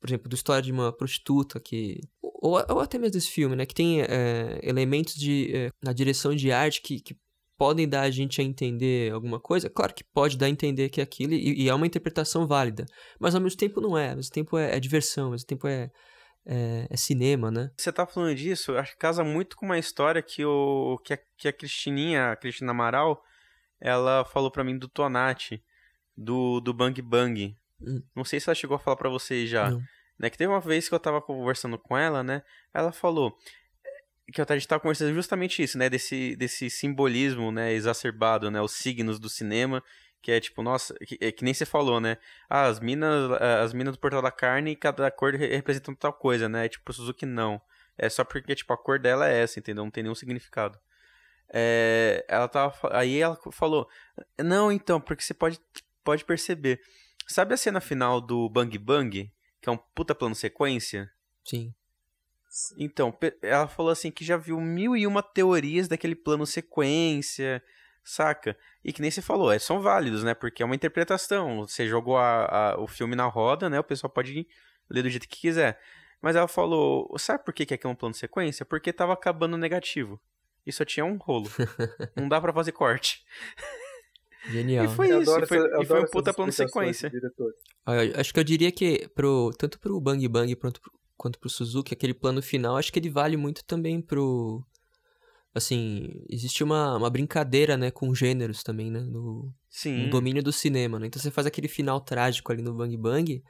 [0.01, 2.01] Por exemplo, do história de uma prostituta que.
[2.23, 3.67] Ou, ou até mesmo desse filme, né?
[3.67, 5.51] Que tem é, elementos de.
[5.55, 7.17] é, na direção de arte que, que
[7.59, 9.69] podem dar a gente a entender alguma coisa.
[9.69, 12.87] Claro que pode dar a entender que é aquilo e, e é uma interpretação válida.
[13.19, 14.11] Mas ao mesmo tempo não é.
[14.11, 15.91] Ao mesmo tempo é, é diversão, ao mesmo tempo é,
[16.49, 17.71] é, é cinema, né?
[17.77, 21.19] Você tá falando disso, acho que casa muito com uma história que, o, que, a,
[21.37, 23.23] que a Cristininha, a Cristina Amaral,
[23.79, 25.63] ela falou pra mim do Tonati,
[26.17, 27.55] do, do Bang Bang.
[27.81, 28.03] Hum.
[28.17, 29.71] Não sei se ela chegou a falar pra vocês já.
[29.71, 29.83] Não.
[30.19, 32.43] Né, que teve uma vez que eu tava conversando com ela, né?
[32.75, 33.39] Ela falou
[34.33, 35.89] que a gente tava conversando justamente isso, né?
[35.89, 37.73] Desse, desse simbolismo, né?
[37.73, 38.61] Exacerbado, né?
[38.61, 39.83] Os signos do cinema.
[40.29, 42.19] Que é tipo, nossa, que, é que nem você falou, né?
[42.51, 46.51] Ah, as minas, as minas do Portal da Carne, cada cor re- representa tal coisa,
[46.51, 46.69] né?
[46.69, 47.59] Tipo, Suzuki não.
[47.97, 49.85] É só porque, tipo, a cor dela é essa, entendeu?
[49.85, 50.79] Não tem nenhum significado.
[51.49, 52.77] É, ela tava.
[52.93, 53.89] Aí ela falou.
[54.39, 55.59] Não, então, porque você pode,
[56.05, 56.79] pode perceber.
[57.27, 59.33] Sabe a cena final do Bang Bang?
[59.63, 61.11] Que é um puta plano sequência?
[61.43, 61.73] Sim.
[62.77, 67.63] Então, ela falou assim que já viu mil e uma teorias daquele plano sequência,
[68.11, 68.57] saca?
[68.85, 70.35] E que nem você falou, é, são válidos, né?
[70.35, 71.67] Porque é uma interpretação.
[71.67, 73.79] Você jogou a- a- o filme na roda, né?
[73.79, 74.47] O pessoal pode
[74.91, 75.79] ler do jeito que quiser.
[76.21, 78.65] Mas ela falou, sabe por que que aquilo é um plano sequência?
[78.67, 80.21] Porque tava acabando negativo.
[80.67, 81.49] E só tinha um rolo.
[82.17, 83.25] Não dá pra fazer corte.
[84.51, 84.85] Genial.
[84.85, 85.31] E foi Eu isso.
[85.39, 87.11] E foi, essa- e foi um puta plano explicações sequência.
[88.21, 91.93] Acho que eu diria que pro, tanto pro Bang Bang quanto pro, quanto pro Suzuki,
[91.93, 94.65] aquele plano final, acho que ele vale muito também pro.
[95.55, 99.01] Assim, existe uma, uma brincadeira, né, com gêneros também, né?
[99.01, 100.05] No, Sim.
[100.05, 101.07] no domínio do cinema, né?
[101.07, 103.43] Então você faz aquele final trágico ali no Bang Bang.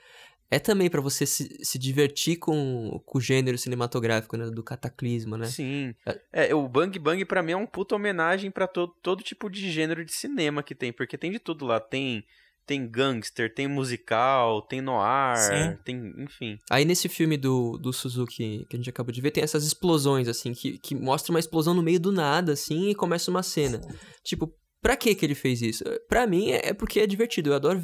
[0.51, 4.51] É também pra você se, se divertir com, com o gênero cinematográfico, né?
[4.51, 5.45] Do cataclisma, né?
[5.45, 5.95] Sim.
[6.33, 9.71] É, o Bang Bang pra mim é um puta homenagem pra todo, todo tipo de
[9.71, 12.25] gênero de cinema que tem, porque tem de tudo lá, tem
[12.69, 15.79] tem gangster, tem musical, tem noir, Sim.
[15.83, 16.59] tem, enfim.
[16.71, 20.29] Aí nesse filme do, do Suzuki que a gente acabou de ver, tem essas explosões,
[20.29, 23.81] assim, que, que mostra uma explosão no meio do nada, assim, e começa uma cena.
[24.23, 25.83] Tipo, pra que que ele fez isso?
[26.07, 27.81] Pra mim é é porque é divertido, eu adoro...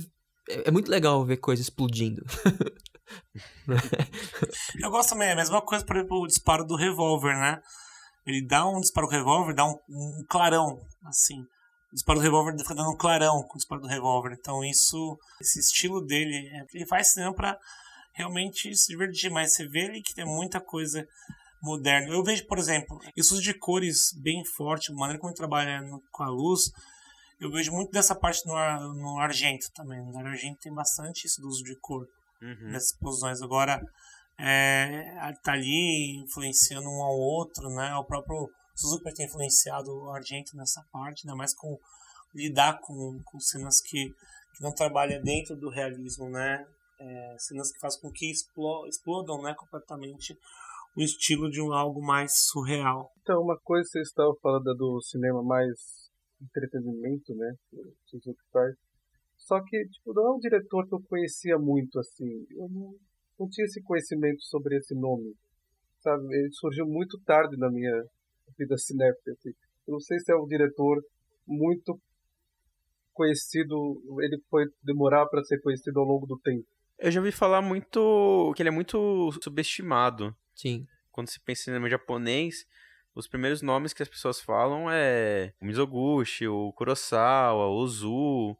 [0.50, 2.22] É, é muito legal ver coisa explodindo.
[4.82, 7.60] Eu gosto também, é a mesma coisa, por exemplo, o disparo do revólver, né?
[8.26, 11.44] Ele dá um disparo com o revólver, dá um, um clarão, assim.
[11.94, 14.36] O disparo do revólver fica dando um clarão com o disparo do revólver.
[14.36, 17.56] Então, isso, esse estilo dele, é, ele faz cinema pra
[18.12, 21.06] realmente se divertir, mas você vê ali que tem muita coisa
[21.62, 22.08] moderna.
[22.12, 25.80] Eu vejo, por exemplo, isso de cores bem forte, a maneira como ele trabalha
[26.10, 26.62] com a luz,
[27.40, 30.00] eu vejo muito dessa parte no, ar- no argento também.
[30.00, 32.04] No argento tem bastante isso do uso de cor
[32.42, 32.72] Uhum.
[32.72, 33.40] nessas explosões.
[33.40, 33.80] Agora,
[34.38, 37.94] é, tá ali influenciando um ao outro, né?
[37.94, 41.78] O próprio Suzuki tem influenciado o Argento nessa parte, ainda mais com
[42.34, 44.10] lidar com, com cenas que,
[44.56, 46.66] que não trabalham dentro do realismo, né?
[46.98, 50.36] É, cenas que fazem com que explo, explodam né, completamente
[50.96, 53.12] o estilo de um algo mais surreal.
[53.22, 56.10] Então, uma coisa que vocês estavam falando do cinema mais
[56.40, 57.54] entretenimento, né?
[58.06, 58.74] Suzuki faz.
[59.36, 62.46] Só que, tipo, não é um diretor que eu conhecia muito, assim.
[62.50, 62.94] Eu não,
[63.38, 65.34] não tinha esse conhecimento sobre esse nome.
[66.00, 66.24] Sabe?
[66.32, 68.04] Ele surgiu muito tarde na minha
[68.58, 69.50] vida cinéfila, assim.
[69.86, 71.02] Eu não sei se é um diretor
[71.46, 72.00] muito
[73.12, 76.66] conhecido, ele foi demorar para ser conhecido ao longo do tempo.
[76.98, 80.34] Eu já ouvi falar muito que ele é muito subestimado.
[80.54, 80.86] Sim.
[81.10, 82.66] Quando se pensa em cinema japonês,
[83.14, 88.56] os primeiros nomes que as pessoas falam é o Mizoguchi, o Kurosawa, o Ozu,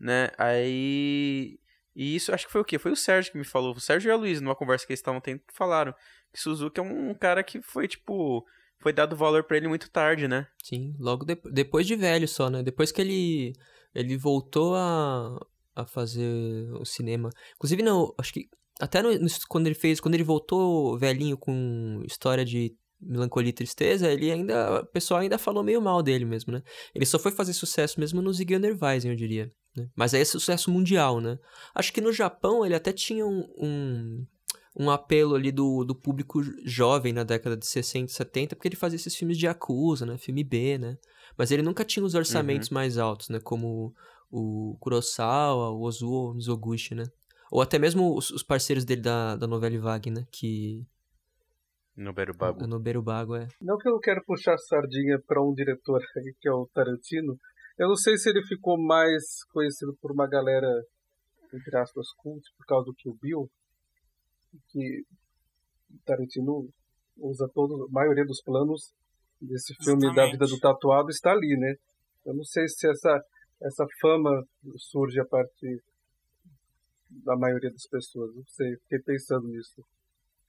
[0.00, 0.30] né?
[0.38, 1.58] Aí.
[1.94, 2.78] E isso acho que foi o quê?
[2.78, 3.74] Foi o Sérgio que me falou.
[3.74, 5.94] O Sérgio e a Luiz, numa conversa que eles estavam tendo, falaram
[6.32, 8.46] que Suzuki é um cara que foi, tipo.
[8.82, 10.46] Foi dado valor pra ele muito tarde, né?
[10.62, 12.62] Sim, logo de- depois de velho só, né?
[12.62, 13.52] Depois que ele
[13.94, 15.38] ele voltou a,
[15.76, 17.28] a fazer o cinema.
[17.56, 18.48] Inclusive, não, acho que
[18.80, 23.52] até no- no- quando ele fez, quando ele voltou velhinho com história de melancolia e
[23.52, 26.62] tristeza, ele ainda, o pessoal ainda falou meio mal dele mesmo, né?
[26.94, 29.52] Ele só foi fazer sucesso mesmo no Zigeuner Weisen, eu diria.
[29.76, 29.88] né?
[29.94, 31.38] Mas aí é sucesso mundial, né?
[31.74, 34.26] Acho que no Japão ele até tinha um, um,
[34.74, 38.76] um apelo ali do, do público jovem na década de 60 e 70, porque ele
[38.76, 40.16] fazia esses filmes de Yakuza, né?
[40.16, 40.96] Filme B, né?
[41.36, 42.74] Mas ele nunca tinha os orçamentos Uhum.
[42.74, 43.38] mais altos, né?
[43.40, 43.94] Como
[44.30, 47.04] o Kurosawa, o Ozuo, o Mizoguchi, né?
[47.50, 50.26] Ou até mesmo os, os parceiros dele da, da novela Vague, né?
[50.32, 50.82] Que...
[51.94, 52.66] No Berubago.
[52.66, 53.46] No Berubago, é.
[53.60, 57.38] Não que eu não quero puxar sardinha para um diretor aí, que é o Tarantino.
[57.78, 60.66] Eu não sei se ele ficou mais conhecido por uma galera,
[61.52, 63.50] entre aspas, cult, por causa do Kill Bill.
[64.68, 65.04] Que
[66.04, 66.68] Tarantino
[67.18, 68.92] usa todo, a maioria dos planos
[69.40, 71.74] desse filme da vida do tatuado está ali, né?
[72.24, 73.20] Eu não sei se essa,
[73.60, 74.44] essa fama
[74.76, 75.82] surge a partir
[77.24, 78.34] da maioria das pessoas.
[78.34, 79.84] Não sei, fiquei pensando nisso.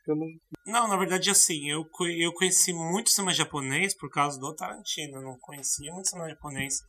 [0.05, 0.27] Eu não,
[0.65, 1.85] Não, na verdade, assim, eu,
[2.19, 5.17] eu conheci muito cinema japonês por causa do Tarantino.
[5.17, 6.79] Eu não conhecia muito cinema japonês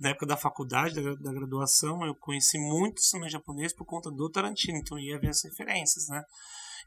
[0.00, 2.04] da época da faculdade, da, da graduação.
[2.04, 6.08] Eu conheci muito cinema japonês por conta do Tarantino, então eu ia ver as referências,
[6.08, 6.22] né?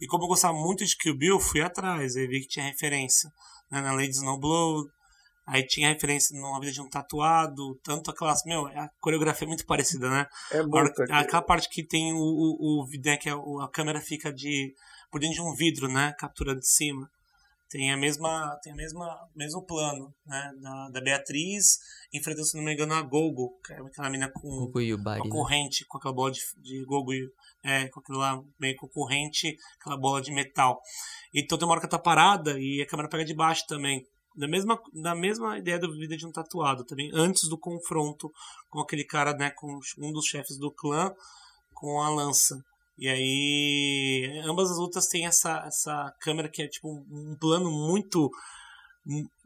[0.02, 2.66] E como eu gostava muito de Kill Bill, eu fui atrás, aí vi que tinha
[2.66, 3.30] referência
[3.70, 4.90] né, na Lady Snowblood,
[5.48, 8.44] aí tinha referência na vida de um tatuado, tanto aquelas.
[8.46, 10.26] Meu, a coreografia é muito parecida, né?
[10.52, 11.02] é A muito.
[11.04, 14.74] aquela parte que tem o, o, o né, que é o- a câmera fica de
[15.12, 17.10] por dentro de um vidro, né, captura de cima.
[17.70, 21.80] Tem a mesma tem a mesma mesmo plano, né, da, da Beatriz
[22.14, 25.26] enfrentando, se não me engano, a Gogo, que é aquela mina com O Yubari, uma
[25.26, 25.32] né?
[25.32, 27.12] corrente, com aquela bola de, de Gogo,
[27.64, 30.82] é, com aquilo lá meio com corrente, aquela bola de metal.
[31.34, 34.06] Então tem uma hora que ela tá parada e a câmera pega de baixo também.
[34.36, 38.32] Da mesma, da mesma ideia da vida de um tatuado também, antes do confronto
[38.70, 41.14] com aquele cara, né, com um dos chefes do clã,
[41.74, 42.62] com a lança.
[43.02, 48.30] E aí, ambas as lutas têm essa, essa câmera que é tipo um plano muito,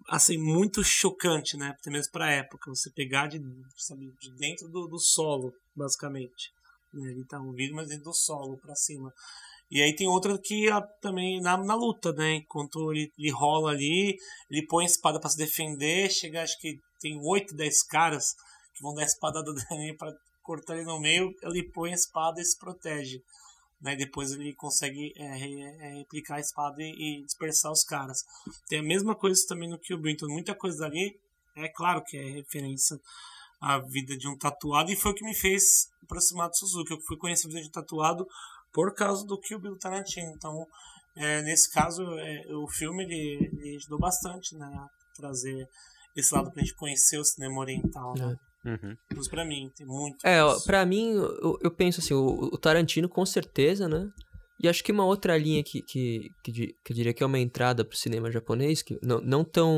[0.09, 1.69] assim, muito chocante, né?
[1.69, 2.69] Até mesmo pra época.
[2.69, 3.39] Você pegar de,
[3.77, 6.51] sabe, de dentro do, do solo, basicamente.
[6.93, 7.11] Né?
[7.11, 9.13] Ele tá um vídeo, mas dentro do solo, pra cima.
[9.71, 12.33] E aí tem outra que ah, também na, na luta, né?
[12.35, 14.17] Enquanto ele, ele rola ali,
[14.51, 18.35] ele põe a espada pra se defender, chega, acho que tem 8, 10 caras
[18.75, 20.13] que vão dar a espadada nele pra
[20.43, 23.21] cortar ele no meio, ele põe a espada e se protege.
[23.81, 23.95] Né?
[23.95, 28.23] Depois ele consegue é, é, replicar a espada e, e dispersar os caras.
[28.67, 31.19] Tem a mesma coisa também no Kill Bill, então muita coisa ali,
[31.55, 32.99] é claro que é referência
[33.61, 36.91] à vida de um tatuado, e foi o que me fez aproximar do Suzuki.
[36.91, 38.27] Eu fui conhecer a vida de um tatuado
[38.73, 40.31] por causa do Kill Bill Tarantino.
[40.35, 40.65] Então,
[41.15, 45.67] é, nesse caso, é, o filme ele, ele ajudou bastante né, a trazer
[46.15, 48.13] esse lado pra gente conhecer o cinema oriental.
[48.17, 48.37] Né?
[48.65, 48.95] Uhum.
[49.15, 50.17] Mas pra mim, tem muito.
[50.25, 50.65] É, ó, isso.
[50.65, 54.09] pra mim, eu, eu penso assim, o, o Tarantino com certeza, né?
[54.59, 56.51] E acho que uma outra linha que, que, que,
[56.83, 59.69] que eu diria que é uma entrada pro cinema japonês, que não, não tão,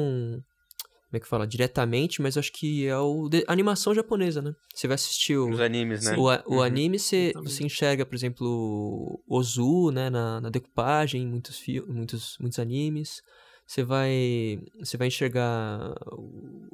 [1.09, 4.53] como é que fala, diretamente, mas acho que é o de- a animação japonesa, né?
[4.73, 6.15] Você vai assistir o, Os animes, né?
[6.17, 6.61] o, a- o Uhum.
[6.61, 12.59] anime, você, você enxerga, por exemplo, Ozu, né, na, na decupagem, em muitos, muitos, muitos
[12.59, 13.21] animes.
[13.67, 15.93] Você vai, você vai enxergar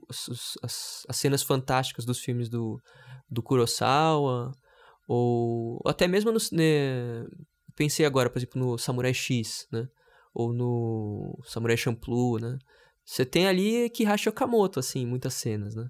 [0.10, 2.79] os- as, as cenas fantásticas dos filmes do,
[3.29, 4.51] do Kurosawa,
[5.08, 7.25] ou até mesmo no, né,
[7.75, 9.88] pensei agora, por exemplo, no Samurai X, né,
[10.34, 12.58] ou no Samurai Champloo, né.
[13.06, 15.89] Você tem ali Kihashi Okamoto, assim, muitas cenas, né.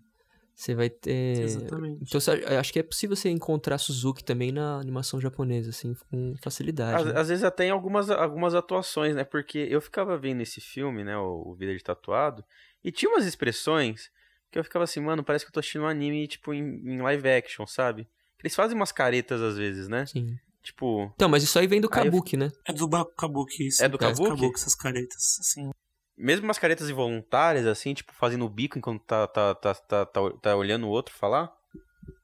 [0.56, 1.42] Você vai ter...
[1.42, 2.04] Exatamente.
[2.04, 7.02] Então, acho que é possível você encontrar Suzuki também na animação japonesa, assim, com facilidade.
[7.02, 7.20] Às, né?
[7.20, 9.24] às vezes até em algumas, algumas atuações, né?
[9.24, 11.18] Porque eu ficava vendo esse filme, né?
[11.18, 12.44] O, o Vida de Tatuado,
[12.84, 14.12] e tinha umas expressões
[14.52, 17.02] que eu ficava assim, mano, parece que eu tô assistindo um anime, tipo, em, em
[17.02, 18.08] live action, sabe?
[18.39, 20.06] Eles fazem umas caretas às vezes, né?
[20.06, 20.38] Sim.
[20.62, 22.52] Tipo, Então, mas isso aí vem do Aí eu Kabuki, né?
[22.66, 23.84] É do Ba- Kabuki, isso.
[23.84, 24.30] É do Kabuki?
[24.30, 25.39] Kabuki, essas caretas.
[25.39, 25.72] Assim.
[26.17, 30.21] Mesmo umas caretas involuntárias, assim, tipo, fazendo o bico enquanto tá, tá, tá, tá, tá,
[30.41, 31.52] tá olhando o outro falar.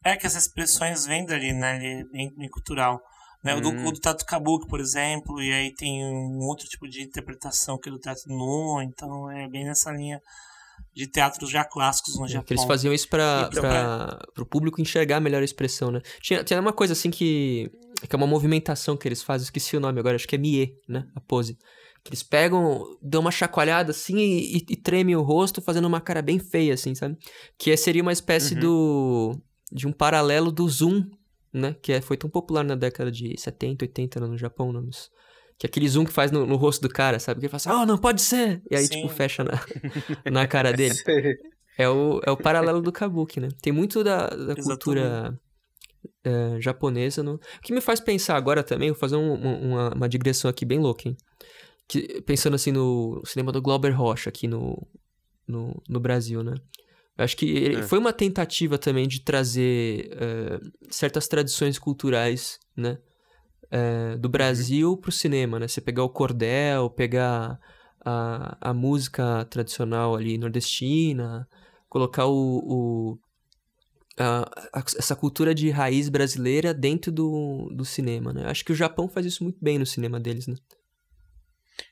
[0.03, 2.03] É que essas expressões vêm dali, né?
[2.11, 2.99] Bem, bem cultural.
[3.43, 3.55] Né?
[3.55, 3.87] O, do, Hum.
[3.87, 7.87] o do Tato Kabuki, por exemplo, e aí tem um outro tipo de interpretação que
[7.87, 10.19] é do Tato No, então é bem nessa linha
[10.93, 12.45] de teatros já clássicos no É, Japão.
[12.45, 16.01] que eles faziam isso pra, Então, pra, pro público enxergar melhor a expressão, né?
[16.21, 17.69] Tinha, tinha uma coisa assim que.
[18.09, 20.73] que é uma movimentação que eles fazem, esqueci o nome agora, acho que é Mie,
[20.87, 21.05] né?
[21.15, 21.57] A pose.
[22.05, 26.21] Eles pegam, dão uma chacoalhada assim e, e, e tremem o rosto, fazendo uma cara
[26.21, 27.17] bem feia, assim, sabe?
[27.57, 28.59] Que seria uma espécie Uhum.
[28.61, 29.41] do.
[29.71, 31.05] de um paralelo do zoom,
[31.53, 31.75] né?
[31.81, 34.79] Que é, foi tão popular na década de 70, 80 no Japão, né?
[34.81, 35.09] Nos-
[35.57, 37.41] que é aquele zoom que faz no, no rosto do cara, sabe?
[37.41, 38.61] Que ele fala assim, oh, não pode ser!
[38.71, 39.01] E aí, Sim.
[39.01, 39.51] tipo, fecha na,
[40.31, 40.95] na cara dele.
[41.77, 43.49] É o, é o paralelo do Kabuki, né?
[43.61, 45.37] Tem muito da, da cultura
[46.23, 47.21] é, japonesa.
[47.23, 47.33] No...
[47.35, 49.33] O que me faz pensar agora também, vou fazer um-
[49.71, 51.17] uma, uma digressão aqui bem louca, hein?
[51.89, 54.87] Que, pensando assim no cinema do Glauber Rocha aqui no,
[55.47, 56.53] no, no Brasil, né?
[57.17, 57.81] Eu acho que É.
[57.81, 62.99] foi uma tentativa também de trazer é, certas tradições culturais, né?
[63.71, 65.67] é, do Brasil pro cinema, né?
[65.67, 67.59] Você pegar o cordel, pegar
[68.03, 71.47] a, a música tradicional ali nordestina,
[71.87, 73.19] colocar o, o
[74.17, 78.45] a, a, essa cultura de raiz brasileira dentro do, do cinema, né?
[78.47, 80.55] Acho que o Japão faz isso muito bem no cinema deles, né?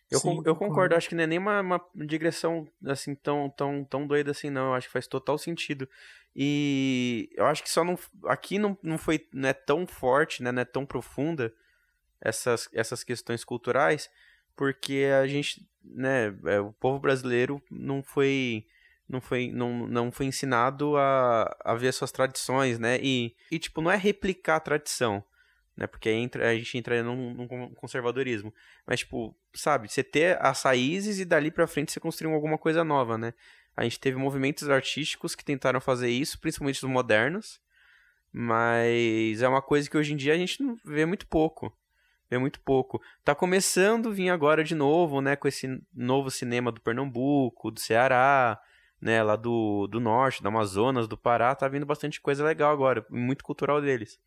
[0.10, 3.84] Eu, Sim, eu concordo, acho que não é nem uma, uma digressão assim tão, tão,
[3.84, 4.68] tão doida assim, não.
[4.68, 5.88] Eu acho que faz total sentido.
[6.36, 7.98] E eu acho que só não.
[8.26, 9.28] Aqui não, não foi.
[9.34, 10.52] Não é tão forte, né?
[10.52, 11.54] Não é tão profunda
[12.22, 14.10] essas, essas questões culturais,
[14.56, 18.66] porque a gente, né, é, o povo brasileiro não foi
[19.08, 23.00] não foi não, não foi ensinado a, a ver suas tradições, né?
[23.02, 25.24] E, e tipo, não é replicar a tradição,
[25.78, 25.88] né?
[25.88, 28.54] Porque entra, a gente entra num, num conservadorismo.
[28.86, 32.84] Mas, tipo, sabe, você ter as raízes e dali pra frente você construir alguma coisa
[32.84, 33.34] nova, né?
[33.76, 37.62] A gente teve movimentos artísticos que tentaram fazer isso, principalmente os modernos,
[38.34, 41.72] mas é uma coisa que hoje em dia a gente vê muito pouco
[42.30, 43.02] vê muito pouco.
[43.24, 47.80] Tá começando a vir agora de novo, né, com esse novo cinema do Pernambuco, do
[47.80, 48.60] Ceará,
[49.02, 53.06] né, lá do, do norte, do Amazonas, do Pará, tá vindo bastante coisa legal agora,
[53.10, 54.20] muito cultural deles.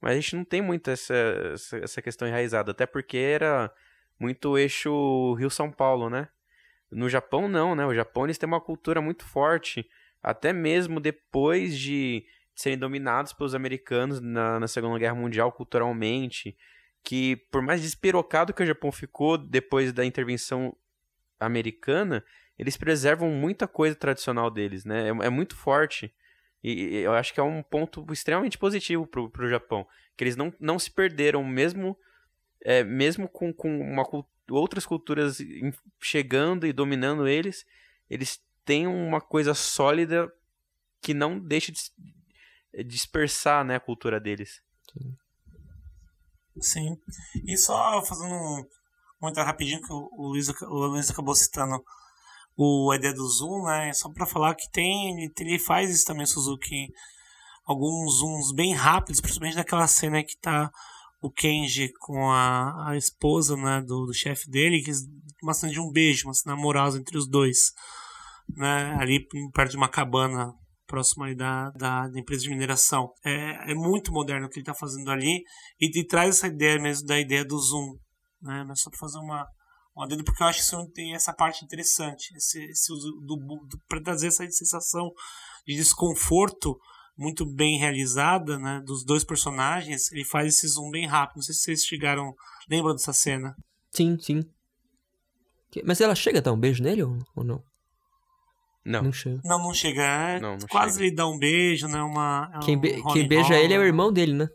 [0.00, 1.14] Mas a gente não tem muito essa,
[1.82, 3.70] essa, questão enraizada, até porque era
[4.18, 6.28] muito eixo Rio-São Paulo, né?
[6.90, 7.84] No Japão não, né?
[7.84, 9.88] O Japão eles têm uma cultura muito forte,
[10.22, 16.56] até mesmo depois de serem dominados pelos americanos na, na Segunda Guerra Mundial culturalmente,
[17.02, 20.76] que por mais despirocado que o Japão ficou depois da intervenção
[21.38, 22.24] americana,
[22.58, 25.08] eles preservam muita coisa tradicional deles, né?
[25.08, 26.12] É, é muito forte.
[26.62, 29.86] E, eu acho que é um ponto extremamente positivo pro, pro Japão.
[30.16, 31.96] Que eles não, não se perderam, mesmo,
[32.62, 34.04] é, mesmo com, com uma,
[34.50, 35.38] outras culturas
[36.00, 37.64] chegando e dominando eles,
[38.08, 40.32] eles têm uma coisa sólida
[41.00, 41.80] que não deixa de
[42.84, 44.62] dispersar né, a cultura deles.
[46.60, 46.96] Sim.
[47.46, 48.66] E só fazendo um
[49.18, 51.82] comentário rapidinho que o Luiz, o Luiz acabou citando
[52.56, 53.92] o ideia do zoom, né?
[53.92, 56.88] Só para falar que tem, ele faz isso também, Suzuki,
[57.64, 60.70] alguns zooms bem rápidos, principalmente naquela cena que tá
[61.22, 64.90] o Kenji com a, a esposa, né, do, do chefe dele, que
[65.42, 67.72] uma cena de um beijo, uma cena amorosa entre os dois,
[68.56, 70.52] né, ali perto de uma cabana
[70.86, 73.12] próximo aí da, da, da, empresa de mineração.
[73.24, 75.44] É, é muito moderno o que ele está fazendo ali
[75.80, 77.96] e, e traz essa ideia mesmo da ideia do zoom,
[78.42, 78.64] né?
[78.66, 79.46] Mas só para fazer uma,
[79.94, 83.36] uma dedo porque eu acho que isso tem essa parte interessante, esse, esse uso do,
[83.36, 85.10] do para trazer essa sensação
[85.66, 86.78] de desconforto
[87.16, 90.10] muito bem realizada, né, dos dois personagens.
[90.10, 91.36] Ele faz esse zoom bem rápido.
[91.36, 92.32] Não sei se vocês chegaram,
[92.68, 93.54] lembram dessa cena?
[93.90, 94.42] Sim, sim.
[95.84, 97.62] Mas ela chega a dar um beijo nele ou, ou não?
[98.84, 99.02] Não.
[99.02, 99.40] Não chega.
[99.44, 100.02] Não, não chega.
[100.02, 101.10] É não, não quase chega.
[101.10, 102.02] lhe dá um beijo, né?
[102.02, 104.48] Uma, é quem, be quem beija ele é o irmão dele, né?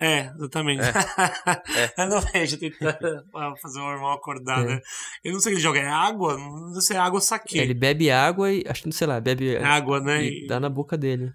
[0.00, 0.80] É, exatamente.
[0.80, 0.88] É.
[2.00, 2.04] é.
[2.04, 3.22] eu não vejo tentando
[3.60, 4.66] fazer o irmão acordar, é.
[4.66, 4.80] né?
[5.22, 5.78] Eu não sei o que ele joga.
[5.78, 6.38] É água?
[6.38, 7.58] Não sei se é água saque.
[7.58, 8.64] É, ele bebe água e.
[8.66, 9.56] Acho que, não sei lá, bebe.
[9.56, 10.24] É água, né?
[10.24, 11.30] E dá na boca dele.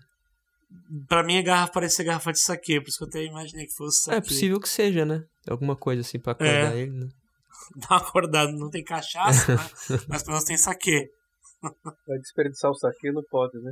[1.07, 3.67] Pra mim, a garrafa parece ser garrafa de saque, por isso que eu até imaginei
[3.67, 4.17] que fosse saque.
[4.17, 5.23] É possível que seja, né?
[5.47, 7.07] Alguma coisa assim pra acordar ele, né?
[7.77, 9.53] Dá uma acordada, não tem cachaça,
[9.89, 9.99] né?
[10.07, 11.07] Mas pelo menos tem saque.
[12.07, 13.71] Vai desperdiçar o saque, não pode, né?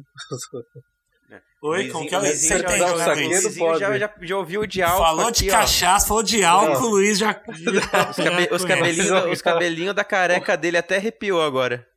[1.33, 1.41] É.
[1.63, 5.03] Oi, como que é o Luizinho já, já, já, já, já, já ouviu de álcool.
[5.03, 6.07] Falou aqui, de cachaça, ó.
[6.09, 7.31] falou de álcool, o Luiz já.
[7.49, 11.87] os, cabe, os cabelinhos os cabelinho da careca dele até arrepiou agora.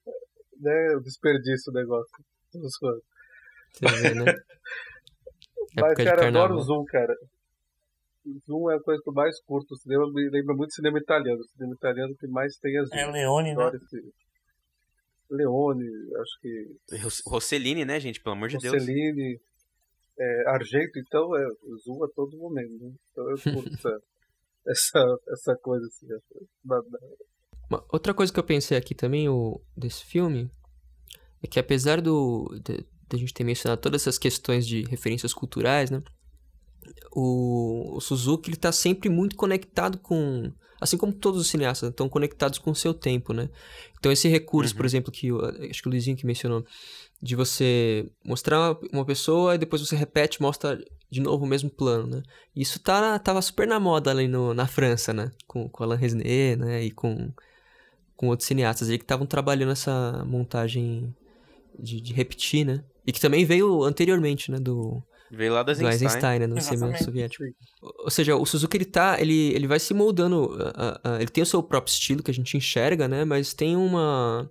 [0.59, 2.11] Né, o desperdício do negócio.
[2.51, 4.25] Você vê, né?
[5.77, 7.14] Mas, cara, eu adoro o Zoom, cara.
[8.46, 9.75] Zoom é a coisa que eu mais curto.
[9.75, 11.40] O cinema me lembra muito cinema italiano.
[11.40, 13.70] O cinema italiano que mais tem as É Leone, né?
[13.75, 14.01] Esse...
[15.31, 15.87] Leone,
[16.21, 16.77] acho que.
[17.27, 18.21] Rossellini, né, gente?
[18.21, 18.75] Pelo amor de Deus.
[18.75, 19.41] Rossellini,
[20.19, 21.47] é, Argento, então, é,
[21.85, 22.73] zoom a todo momento.
[22.83, 22.93] Né?
[23.11, 24.03] Então eu curto essa,
[24.67, 26.07] essa, essa coisa assim.
[27.69, 30.51] Uma, outra coisa que eu pensei aqui também o, desse filme
[31.43, 35.35] é que apesar do de, de a gente ter mencionado todas essas questões de referências
[35.35, 36.03] culturais, né?
[37.12, 42.09] O, o Suzuki ele está sempre muito conectado com assim como todos os cineastas estão
[42.09, 43.49] conectados com o seu tempo, né?
[43.99, 44.76] Então esse recurso, uhum.
[44.76, 45.30] por exemplo, que
[45.70, 46.64] acho que o Luizinho que mencionou,
[47.20, 50.78] de você mostrar uma pessoa e depois você repete, mostra
[51.11, 52.22] de novo o mesmo plano, né?
[52.55, 55.30] Isso tá, tava super na moda ali no, na França, né?
[55.47, 56.84] Com, com Alain Resnais, né?
[56.84, 57.32] E com,
[58.16, 61.14] com outros cineastas aí que estavam trabalhando essa montagem
[61.78, 62.84] de, de repetir, né?
[63.07, 64.59] E que também veio anteriormente, né?
[64.59, 67.45] Do, Veio lá das do Eisenstein, né, no cinema soviético.
[67.81, 71.43] Ou seja, o Suzuki ele tá, ele, ele vai se moldando, uh, uh, ele tem
[71.43, 74.49] o seu próprio estilo que a gente enxerga, né, mas tem uma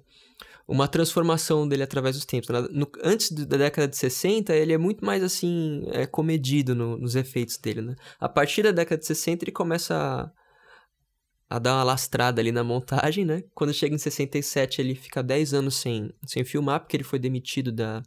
[0.67, 2.49] uma transformação dele através dos tempos.
[2.71, 7.15] No, antes da década de 60, ele é muito mais assim, é, comedido no, nos
[7.15, 7.95] efeitos dele, né?
[8.19, 12.63] A partir da década de 60, ele começa a, a, dar uma lastrada ali na
[12.63, 13.43] montagem, né?
[13.53, 17.71] Quando chega em 67, ele fica 10 anos sem, sem filmar, porque ele foi demitido
[17.71, 18.01] da,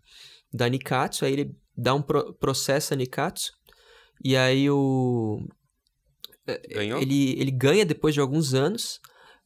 [0.53, 3.53] da Nikatsu, aí ele dá um pro, processo a Nikatsu,
[4.22, 5.47] e aí o...
[6.47, 7.01] É, Ganhou?
[7.01, 9.01] Ele, ele ganha depois de alguns anos,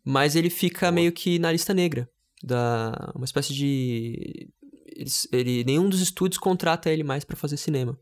[0.05, 0.93] mas ele fica Boa.
[0.93, 2.09] meio que na lista negra
[2.43, 4.51] da uma espécie de
[4.97, 7.99] ele, ele nenhum dos estúdios contrata ele mais para fazer cinema.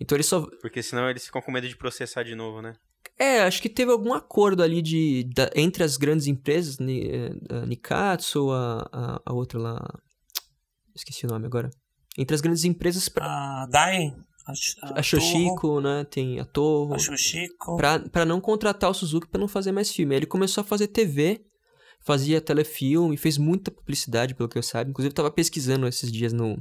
[0.00, 2.74] Então ele só Porque senão eles ficam com medo de processar de novo, né?
[3.18, 7.64] É, acho que teve algum acordo ali de, de entre as grandes empresas, eh, a
[7.64, 10.00] Nikatsu, a, a, a, outra lá,
[10.94, 11.70] esqueci o nome agora.
[12.16, 13.26] Entre as grandes empresas pra...
[13.26, 14.14] A Dai,
[14.46, 16.04] a, a, Shoshiko, né?
[16.04, 16.94] Tem a Torro.
[16.94, 17.76] A Shoshiko.
[17.76, 20.14] Pra, pra não contratar o Suzuki pra não fazer mais filme.
[20.14, 21.44] Aí ele começou a fazer TV
[22.06, 24.90] fazia telefilme, fez muita publicidade, pelo que eu saiba.
[24.90, 26.56] Inclusive, eu tava pesquisando esses dias no,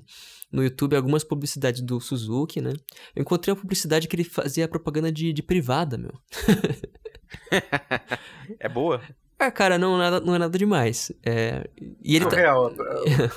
[0.52, 2.74] no YouTube algumas publicidades do Suzuki, né?
[3.16, 6.20] Eu encontrei uma publicidade que ele fazia propaganda de, de privada, meu.
[8.60, 9.00] é boa?
[9.38, 11.12] Ah, cara, não, nada, não é nada demais.
[11.26, 11.70] É,
[12.02, 12.36] e ele tá...
[12.36, 12.72] real.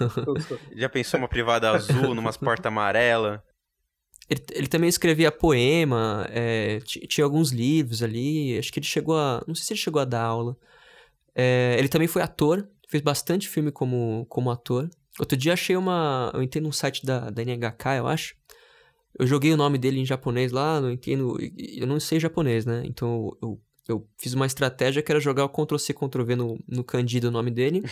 [0.77, 3.41] Já pensou uma privada azul, numas portas amarelas?
[4.31, 8.59] Ele, ele, também escrevia poema, é, tinha alguns livros ali.
[8.59, 9.43] Acho que ele chegou a.
[9.47, 10.57] Não sei se ele chegou a dar aula.
[11.35, 14.89] É, ele também foi ator, fez bastante filme como, como ator.
[15.19, 16.31] Outro dia achei uma.
[16.35, 18.37] Eu entrei num site da, da NHK, eu acho.
[19.19, 21.37] Eu joguei o nome dele em japonês lá, não entendo.
[21.57, 22.83] Eu não sei japonês, né?
[22.85, 27.29] Então eu, eu fiz uma estratégia que era jogar o Ctrl-C, Ctrl-V no, no Candido
[27.29, 27.83] o nome dele.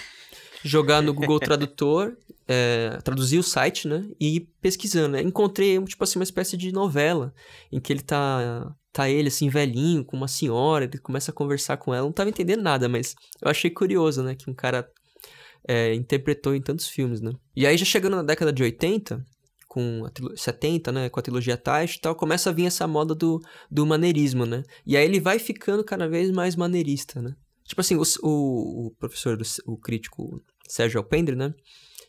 [0.62, 2.16] jogar no Google Tradutor,
[2.46, 4.06] é, traduzir o site, né?
[4.20, 5.08] E ir pesquisando.
[5.16, 5.22] Né?
[5.22, 7.32] Encontrei, tipo assim, uma espécie de novela
[7.72, 11.76] em que ele tá tá ele assim, velhinho, com uma senhora, ele começa a conversar
[11.76, 12.06] com ela.
[12.06, 14.34] Não tava entendendo nada, mas eu achei curioso, né?
[14.34, 14.90] Que um cara
[15.68, 17.32] é, interpretou em tantos filmes, né?
[17.54, 19.22] E aí, já chegando na década de 80,
[19.66, 21.08] com a 70, né?
[21.08, 23.40] Com a trilogia Tash e tal, começa a vir essa moda do,
[23.70, 24.62] do maneirismo, né?
[24.86, 27.34] E aí ele vai ficando cada vez mais maneirista, né?
[27.64, 31.52] Tipo assim, o, o, o professor, o crítico Sérgio Alpendre, né?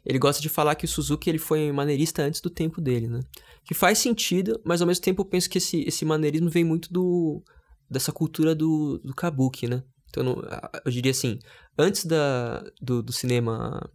[0.06, 3.20] Ele gosta de falar que o Suzuki ele foi maneirista antes do tempo dele, né?
[3.66, 6.92] Que faz sentido, mas ao mesmo tempo eu penso que esse, esse maneirismo vem muito
[6.92, 7.44] do
[7.90, 9.84] dessa cultura do, do kabuki, né?
[10.10, 10.42] Então não,
[10.86, 11.40] eu diria assim,
[11.78, 13.90] antes da, do, do cinema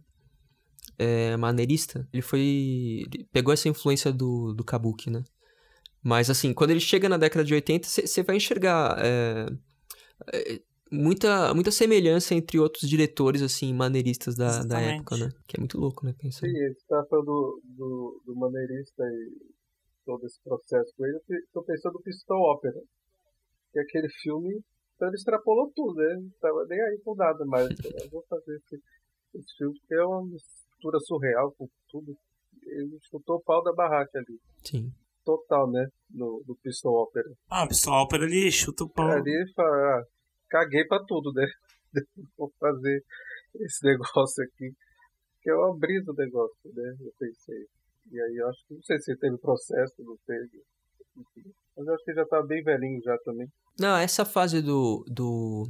[0.97, 5.23] é, maneirista, ele foi ele pegou essa influência do, do kabuki, né?
[6.03, 9.47] Mas assim, quando ele chega na década de 80, você vai enxergar é,
[10.33, 15.29] é, muita, muita semelhança entre outros diretores, assim, maneiristas da, da época, né?
[15.47, 16.13] Que é muito louco, né?
[16.17, 16.49] Pensando.
[16.49, 19.53] Sim, ele tá falando do, do, do maneirista e
[20.05, 21.17] todo esse processo com ele.
[21.29, 22.79] Eu tô pensando no Pistol Opera.
[23.71, 24.61] Que é aquele filme,
[24.95, 26.15] então ele extrapolou tudo, né?
[26.15, 28.75] Não tava nem aí com nada, mas eu vou fazer esse,
[29.33, 30.21] esse filme, porque é uma
[30.83, 32.15] mistura surreal com tudo.
[32.65, 34.39] Ele chutou o pau da barraca ali.
[34.63, 34.91] Sim
[35.25, 35.87] total, né?
[36.09, 37.29] No, no Pistol Opera.
[37.49, 39.07] Ah, Pistol Opera ele chuta o pau.
[39.07, 40.03] Ali fala, ah,
[40.49, 41.47] caguei pra tudo, né?
[42.37, 43.01] Vou fazer
[43.61, 44.73] esse negócio aqui.
[45.41, 46.95] Que é uma brisa o negócio, né?
[46.99, 47.65] Eu pensei.
[48.11, 50.61] E aí eu acho que não sei se teve processo, não teve.
[51.15, 51.51] Enfim.
[51.77, 53.47] Mas eu acho que já tá bem velhinho já também.
[53.79, 55.05] Não, essa fase do.
[55.07, 55.67] do...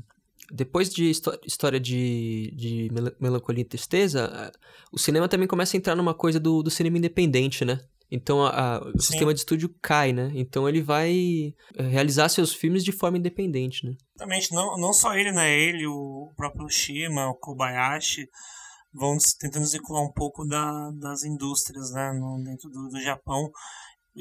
[0.52, 1.10] Depois de
[1.46, 4.52] história de, de melancolia e tristeza,
[4.92, 7.80] o cinema também começa a entrar numa coisa do, do cinema independente, né?
[8.12, 9.12] Então a, a, o Sim.
[9.12, 10.32] sistema de estúdio cai, né?
[10.36, 13.96] Então ele vai eh, realizar seus filmes de forma independente, né?
[14.16, 15.52] Exatamente, não, não só ele, né?
[15.52, 18.28] Ele, o próprio Shima, o Kobayashi
[18.94, 22.14] vão tentando circular um pouco da, das indústrias, né?
[22.14, 23.50] No, dentro do, do Japão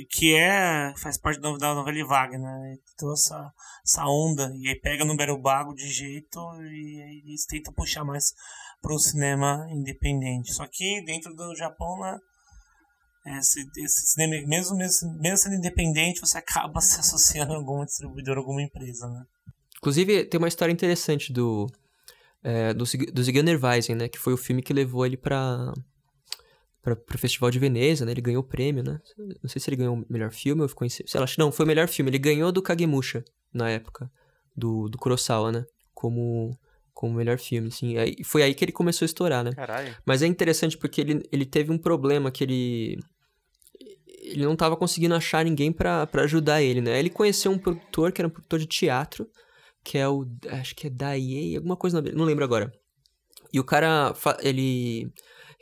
[0.08, 2.76] que é faz parte da, da novela Wagner, né?
[2.96, 3.52] Toda essa,
[3.84, 8.32] essa onda e aí pega no Berubago de jeito e, eles tentam puxar mais
[8.80, 10.52] para o cinema independente.
[10.52, 12.18] Só que dentro do Japão, né,
[13.38, 18.38] esse, esse cinema, mesmo, mesmo, mesmo sendo independente, você acaba se associando a algum distribuidor,
[18.38, 19.24] alguma empresa, né?
[19.76, 21.66] Inclusive, tem uma história interessante do,
[22.42, 24.08] é, do, do Weisen, né?
[24.08, 25.72] Que foi o filme que levou ele para
[26.82, 28.10] para o Festival de Veneza, né?
[28.10, 29.00] Ele ganhou o prêmio, né?
[29.40, 30.88] Não sei se ele ganhou o melhor filme ou ficou em...
[30.90, 32.10] Sei lá, não, foi o melhor filme.
[32.10, 33.24] Ele ganhou do Kagemusha,
[33.54, 34.10] na época,
[34.56, 35.64] do, do Kurosawa, né?
[35.94, 36.58] Como
[36.92, 37.94] como melhor filme, assim.
[37.96, 39.52] E foi aí que ele começou a estourar, né?
[39.52, 39.96] Caralho.
[40.04, 42.98] Mas é interessante porque ele, ele teve um problema que ele...
[44.06, 46.98] Ele não estava conseguindo achar ninguém para ajudar ele, né?
[46.98, 49.28] Ele conheceu um produtor, que era um produtor de teatro,
[49.82, 50.26] que é o...
[50.48, 52.00] Acho que é Daie, alguma coisa...
[52.00, 52.72] Não lembro agora.
[53.52, 55.12] E o cara, ele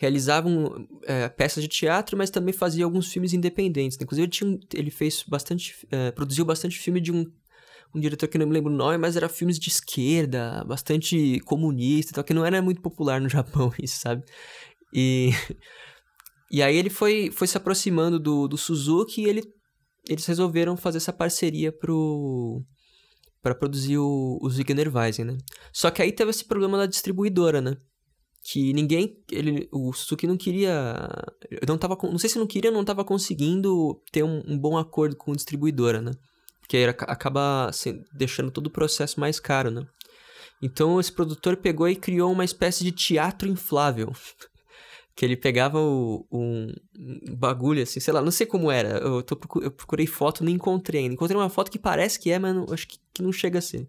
[0.00, 3.98] realizava um, é, peças de teatro, mas também fazia alguns filmes independentes.
[4.00, 5.86] Inclusive, ele, tinha, ele fez bastante...
[5.90, 7.26] É, produziu bastante filme de um
[7.94, 12.12] um diretor que não me lembro o nome, mas era filmes de esquerda, bastante comunista
[12.14, 14.22] tal, que não era muito popular no Japão isso, sabe?
[14.94, 15.30] E,
[16.50, 19.42] e aí ele foi, foi se aproximando do, do Suzuki e ele,
[20.08, 22.62] eles resolveram fazer essa parceria pro
[23.42, 24.48] para produzir o, o
[24.94, 25.38] Weizen, né?
[25.72, 27.74] Só que aí teve esse problema da distribuidora, né?
[28.42, 31.08] Que ninguém, ele, o Suzuki não queria,
[31.68, 35.14] não tava, não sei se não queria, não estava conseguindo ter um, um, bom acordo
[35.14, 36.12] com a distribuidora, né?
[36.60, 39.86] Porque era, acaba assim, deixando todo o processo mais caro, né?
[40.62, 44.12] Então esse produtor pegou e criou uma espécie de teatro inflável.
[45.20, 46.72] que ele pegava o, um,
[47.36, 48.98] bagulho assim, sei lá, não sei como era.
[49.00, 51.12] Eu, tô, eu procurei foto, não encontrei ainda.
[51.12, 53.62] Encontrei uma foto que parece que é, mas não, acho que, que, não chega a
[53.62, 53.86] ser.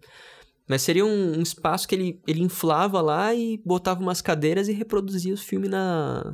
[0.68, 4.72] Mas seria um, um, espaço que ele, ele inflava lá e botava umas cadeiras e
[4.72, 6.32] reproduzia os filmes na,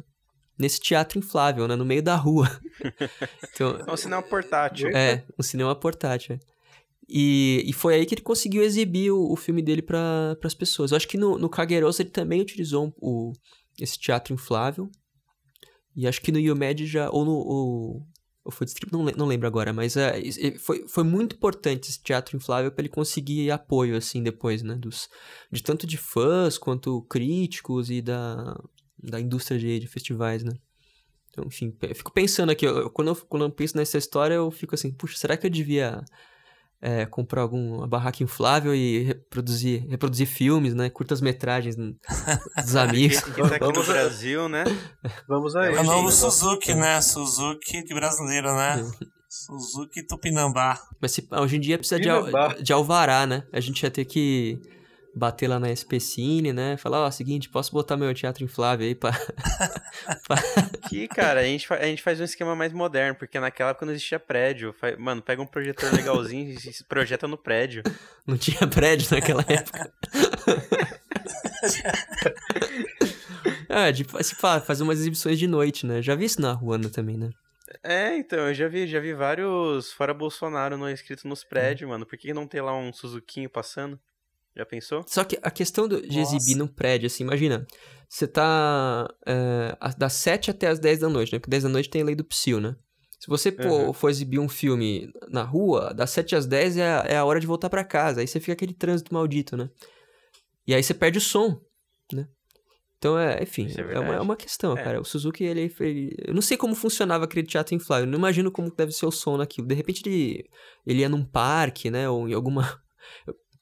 [0.59, 1.77] nesse teatro inflável, né?
[1.77, 2.49] No meio da rua.
[3.53, 4.89] então, é um cinema portátil.
[4.89, 6.35] É, um cinema portátil.
[6.35, 6.39] É.
[7.09, 10.91] E, e foi aí que ele conseguiu exibir o, o filme dele para as pessoas.
[10.91, 13.33] Eu acho que no, no Kagerosa ele também utilizou o,
[13.81, 14.91] esse teatro inflável.
[15.97, 17.09] E acho que no UMED já.
[17.11, 17.33] Ou no.
[17.33, 18.07] Ou,
[18.49, 22.35] ou foi distribuído, não, não lembro agora, mas uh, foi, foi muito importante esse teatro
[22.35, 24.75] inflável para ele conseguir apoio, assim, depois, né?
[24.75, 25.07] Dos,
[25.53, 28.59] de tanto de fãs quanto críticos e da,
[28.99, 30.53] da indústria de, de festivais, né?
[31.29, 34.51] Então, enfim, eu fico pensando aqui, eu, quando, eu, quando eu penso nessa história, eu
[34.51, 36.03] fico assim, puxa, será que eu devia
[36.81, 40.89] é, comprar alguma barraca inflável e reproduzir, reproduzir filmes, né?
[40.89, 41.77] Curtas-metragens
[42.57, 43.21] dos amigos.
[43.21, 44.65] que, tá aqui Vamos no Brasil, né?
[45.29, 45.75] Vamos aí.
[45.75, 47.01] É o novo Suzuki, né?
[47.01, 48.85] Suzuki de brasileiro, né?
[49.29, 50.81] Suzuki Tupinambá.
[51.01, 52.09] Mas se, hoje em dia precisa de,
[52.63, 53.43] de alvará, né?
[53.53, 54.61] A gente ia ter que
[55.15, 56.77] bater lá na SP Cine, né?
[56.77, 59.11] Falar, ó, oh, seguinte, posso botar meu teatro inflável aí pra...
[60.85, 63.93] Aqui, cara, a gente, a gente faz um esquema mais moderno, porque naquela época não
[63.93, 64.75] existia prédio.
[64.99, 67.83] Mano, pega um projetor legalzinho e se projeta no prédio.
[68.27, 69.93] Não tinha prédio naquela época.
[73.69, 76.01] é, de, se fazer umas exibições de noite, né?
[76.03, 77.31] Já vi isso na Ruanda também, né?
[77.83, 81.93] É, então, eu já vi, já vi vários fora Bolsonaro não escritos nos prédios, hum.
[81.93, 82.07] mano.
[82.07, 83.99] Por que não tem lá um Suzuquinho passando?
[84.59, 85.05] Já pensou?
[85.07, 86.35] Só que a questão do, de Nossa.
[86.35, 87.65] exibir num prédio, assim, imagina,
[88.09, 91.39] você tá é, das 7 até as 10 da noite, né?
[91.39, 92.75] Porque 10 da noite tem a lei do psil, né?
[93.21, 93.93] Se você uhum.
[93.93, 97.39] for exibir um filme na rua, das 7 às 10 é a, é a hora
[97.39, 98.21] de voltar para casa.
[98.21, 99.71] Aí você fica aquele trânsito maldito, né?
[100.67, 101.61] E aí você perde o som,
[102.13, 102.29] né?
[102.97, 104.83] Então, é, enfim, é, é, uma, é, uma, questão, é.
[104.83, 105.01] cara.
[105.01, 108.01] O Suzuki, ele, ele, Eu não sei como funcionava aquele teatro fly.
[108.01, 109.69] Eu não imagino como deve ser o som naquilo.
[109.69, 110.45] De repente ele,
[110.85, 112.09] ele ia num parque, né?
[112.09, 112.81] Ou em alguma.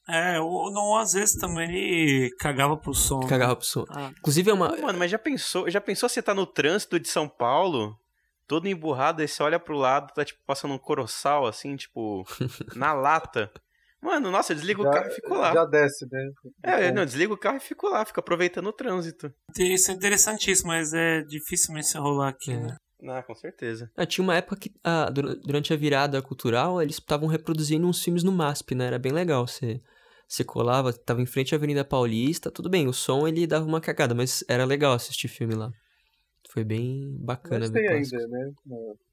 [0.09, 3.19] É, ou não, às vezes também ele cagava pro som.
[3.19, 3.27] Né?
[3.27, 3.85] Cagava pro som.
[3.89, 4.11] Ah.
[4.17, 4.69] Inclusive é uma.
[4.69, 7.99] Pô, mano, mas já pensou, já pensou você tá no trânsito de São Paulo,
[8.47, 12.23] todo emburrado, aí você olha pro lado, tá tipo passando um coroçal, assim, tipo,
[12.75, 13.51] na lata.
[14.01, 15.53] Mano, nossa, desliga já, o carro e fico lá.
[15.53, 16.29] Já desce, né?
[16.63, 19.33] É, não, desliga o carro e fico lá, fica aproveitando o trânsito.
[19.57, 22.59] Isso é interessantíssimo, mas é difícil mesmo rolar aqui, é.
[22.59, 22.77] né?
[23.03, 23.91] Ah, com certeza.
[23.95, 28.23] Ah, tinha uma época que, ah, durante a virada cultural, eles estavam reproduzindo uns filmes
[28.23, 28.87] no MASP, né?
[28.87, 29.81] Era bem legal você
[30.27, 33.79] você colava, tava em frente à Avenida Paulista, tudo bem, o som ele dava uma
[33.79, 35.71] cagada, mas era legal assistir filme lá.
[36.49, 37.59] Foi bem bacana.
[37.59, 38.51] Mas tem ainda, né?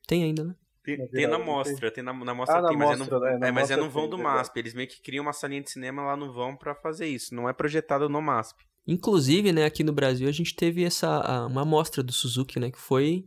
[0.08, 0.54] Tem ainda, né?
[0.82, 3.52] Tem, tem na mostra, tem na, na mostra ah, tem, mas, mostra, é, não, é,
[3.52, 4.58] mas é no vão do MASP.
[4.58, 7.34] Eles meio que criam uma salinha de cinema lá no vão para fazer isso.
[7.34, 8.62] Não é projetado no MASP.
[8.86, 12.78] Inclusive, né, aqui no Brasil a gente teve essa uma amostra do Suzuki, né, que
[12.78, 13.24] foi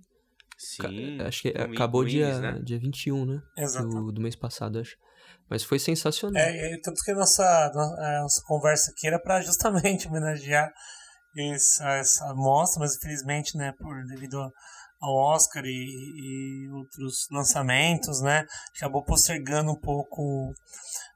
[0.58, 1.22] Sim.
[1.22, 2.60] Acho que acabou dia, né?
[2.64, 3.42] dia 21, né?
[3.56, 3.88] Exato.
[3.88, 4.98] Do, do mês passado, acho.
[5.50, 6.42] Mas foi sensacional.
[6.42, 10.72] É, e tanto que a nossa, a nossa conversa aqui era para justamente homenagear
[11.38, 14.42] essa, essa mostra, mas infelizmente, né, por devido
[15.00, 18.44] ao Oscar e, e outros lançamentos, né,
[18.76, 20.52] acabou postergando um pouco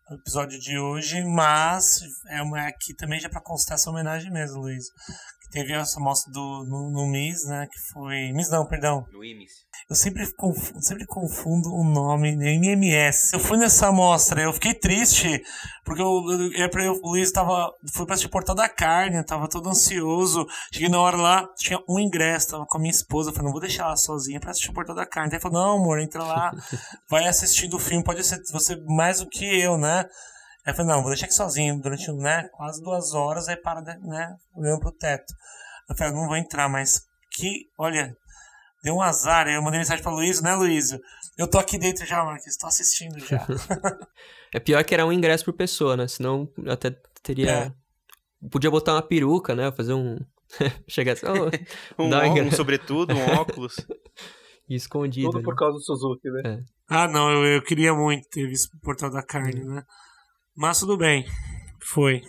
[0.09, 4.61] o episódio de hoje, mas é uma aqui também já para constar essa homenagem mesmo,
[4.61, 4.85] Luiz
[5.51, 7.67] teve essa mostra do, no, no MIS, né?
[7.71, 8.31] Que foi.
[8.31, 9.05] MIS não, perdão.
[9.11, 9.51] No IMIS.
[9.89, 13.33] Eu sempre confundo, sempre confundo o nome, né, MMS.
[13.33, 15.43] Eu fui nessa mostra, eu fiquei triste,
[15.83, 16.23] porque eu,
[16.55, 20.47] eu, eu, o Luiz tava, foi pra assistir Portal da Carne, tava todo ansioso.
[20.71, 23.51] Cheguei na hora lá, tinha um ingresso, tava com a minha esposa, eu falei, não
[23.51, 25.33] vou deixar ela sozinha pra assistir o Portal da Carne.
[25.33, 26.51] Ele falou, não, amor, entra lá,
[27.09, 30.05] vai assistindo o filme, pode ser você mais do que eu, né?
[30.65, 33.81] Aí eu falei, não, vou deixar aqui sozinho durante né, quase duas horas, aí para,
[33.81, 35.33] né, olhando pro teto.
[35.89, 37.01] Eu falei, não vou entrar, mas
[37.31, 38.15] que, olha,
[38.83, 39.47] deu um azar.
[39.47, 40.91] Aí eu mandei mensagem pra Luiz, né, Luiz?
[41.37, 43.45] Eu tô aqui dentro já, Marcos, estou assistindo já.
[44.53, 46.07] é pior que era um ingresso por pessoa, né?
[46.07, 47.51] Senão eu até teria.
[47.51, 47.71] É.
[48.49, 49.71] Podia botar uma peruca, né?
[49.71, 50.17] Fazer um.
[50.87, 51.25] Chegar assim.
[51.25, 51.45] Oh,
[52.03, 53.75] um, um, um sobretudo, um óculos.
[54.69, 55.31] escondido.
[55.31, 56.41] Tudo por causa do Suzuki, né?
[56.45, 56.59] É.
[56.89, 59.83] Ah, não, eu, eu queria muito ter visto o Portal da Carne, né?
[60.55, 61.25] Mas tudo bem.
[61.79, 62.21] Foi.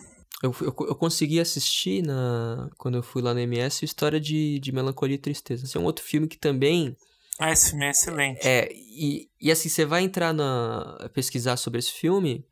[0.43, 4.73] Eu, eu, eu, consegui assistir na, quando eu fui lá no MS História de, de
[4.73, 5.65] Melancolia e Tristeza.
[5.65, 6.97] Esse é um outro filme que também.
[7.39, 8.47] Ah, esse filme é excelente.
[8.47, 11.09] É, e, e assim, você vai entrar na.
[11.15, 12.45] pesquisar sobre esse filme,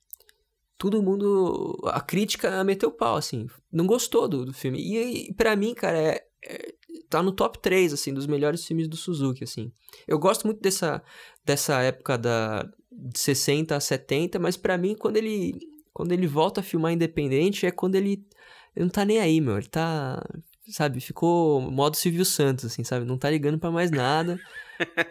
[0.79, 1.81] todo mundo.
[1.87, 3.49] A crítica meteu pau, assim.
[3.73, 4.79] Não gostou do, do filme.
[4.79, 6.75] E, e para mim, cara, é, é,
[7.09, 9.73] tá no top 3, assim, dos melhores filmes do Suzuki, assim.
[10.07, 11.03] Eu gosto muito dessa,
[11.45, 12.71] dessa época da,
[13.01, 15.59] de 60 a 70, mas para mim, quando ele
[15.93, 18.25] quando ele volta a filmar independente, é quando ele,
[18.75, 19.59] ele não tá nem aí, meu.
[19.59, 20.25] Ele tá,
[20.69, 23.05] sabe, ficou modo Silvio Santos, assim, sabe?
[23.05, 24.39] Não tá ligando para mais nada.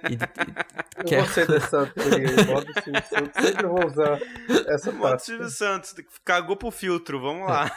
[0.10, 1.20] E, e, quer...
[1.20, 1.94] Eu gostei dessa
[2.48, 3.44] modo Silvio Santos.
[3.44, 4.20] Sempre vou usar
[4.68, 5.26] essa modo parte.
[5.26, 5.94] Silvio Santos,
[6.26, 7.72] cagou pro filtro, vamos lá.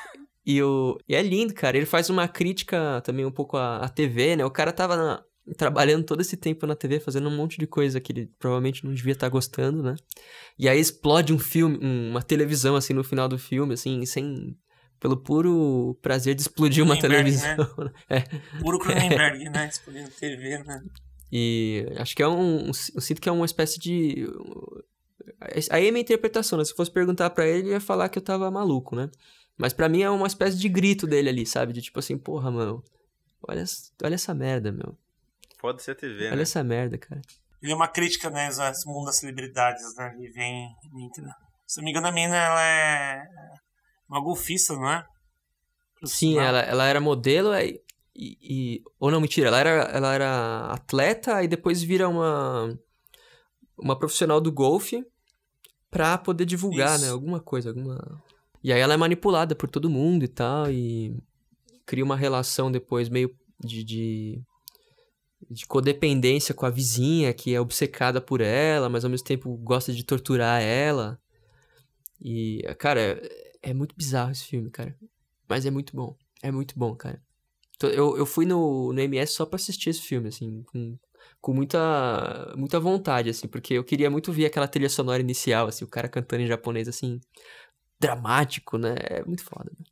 [0.45, 1.77] E, o, e é lindo, cara.
[1.77, 4.45] Ele faz uma crítica também um pouco à, à TV, né?
[4.45, 5.23] O cara tava na,
[5.57, 8.95] trabalhando todo esse tempo na TV, fazendo um monte de coisa que ele provavelmente não
[8.95, 9.97] devia estar gostando, né?
[10.59, 14.57] E aí explode um filme, uma televisão, assim, no final do filme, assim, sem...
[15.01, 17.57] Pelo puro prazer de explodir uma televisão.
[17.77, 17.93] Né?
[18.09, 18.21] é.
[18.61, 19.51] Puro Cronenberg, é.
[19.51, 19.69] né?
[19.69, 20.81] Explodindo TV, né?
[21.33, 22.69] E acho que é um...
[22.95, 24.29] Eu sinto que é uma espécie de...
[25.71, 26.65] Aí é minha interpretação, né?
[26.65, 29.11] Se fosse perguntar para ele, ele ia falar que eu tava maluco, né?
[29.59, 31.73] Mas para mim é uma espécie de grito dele ali, sabe?
[31.73, 32.83] De tipo assim, porra, mano,
[33.43, 33.65] olha,
[34.05, 34.97] olha essa merda, meu.
[35.63, 36.43] Pode ser a TV, Olha né?
[36.43, 37.23] essa merda, cara.
[37.63, 40.13] Ele é uma crítica, né, esse mundo das celebridades, né?
[40.19, 40.69] Ele vem.
[41.65, 43.23] Se não me engano, a mina ela é
[44.09, 45.07] uma golfista, não é?
[46.05, 47.81] Sim, ela, ela era modelo e,
[48.15, 52.77] e, Ou não, mentira, ela era, ela era atleta e depois vira uma.
[53.79, 55.05] Uma profissional do golfe
[55.91, 57.07] pra poder divulgar, né, Isso.
[57.07, 57.13] né?
[57.13, 58.23] Alguma coisa, alguma.
[58.63, 61.17] E aí ela é manipulada por todo mundo e tal, e
[61.87, 64.43] cria uma relação depois meio de, de
[65.51, 69.93] de codependência com a vizinha, que é obcecada por ela, mas ao mesmo tempo gosta
[69.93, 71.19] de torturar ela.
[72.21, 74.97] E, cara, é, é muito bizarro esse filme, cara.
[75.49, 76.17] Mas é muito bom.
[76.43, 77.23] É muito bom, cara.
[77.83, 80.97] Eu, eu fui no, no MS só pra assistir esse filme, assim, com,
[81.41, 85.85] com muita, muita vontade, assim, porque eu queria muito ver aquela trilha sonora inicial, assim,
[85.85, 87.21] o cara cantando em japonês, assim,
[88.01, 88.95] dramático, né?
[89.01, 89.71] É muito foda.
[89.79, 89.85] Né?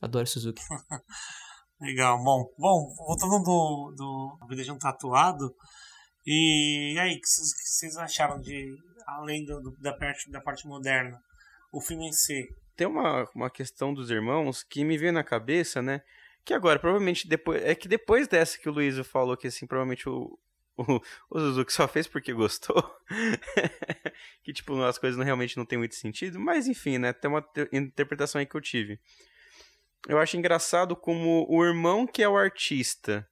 [0.00, 0.62] Adoro Suzuki.
[1.82, 2.48] Legal, bom.
[2.56, 5.52] Bom, voltando do, do um Tatuado,
[6.24, 8.72] e, aí, o que vocês acharam de,
[9.04, 11.20] além do, da, parte, da parte moderna,
[11.72, 12.48] o filme em si?
[12.76, 16.02] Tem uma, uma questão dos irmãos que me veio na cabeça, né?
[16.44, 17.60] Que agora, provavelmente, depois.
[17.64, 20.38] É que depois dessa que o Luiz falou que assim, provavelmente o,
[20.76, 22.80] o, o Suzuki só fez porque gostou.
[24.44, 26.38] que, tipo, as coisas não, realmente não tem muito sentido.
[26.38, 27.12] Mas, enfim, né?
[27.12, 29.00] Tem uma interpretação aí que eu tive
[30.08, 33.28] eu acho engraçado como o irmão que é o artista,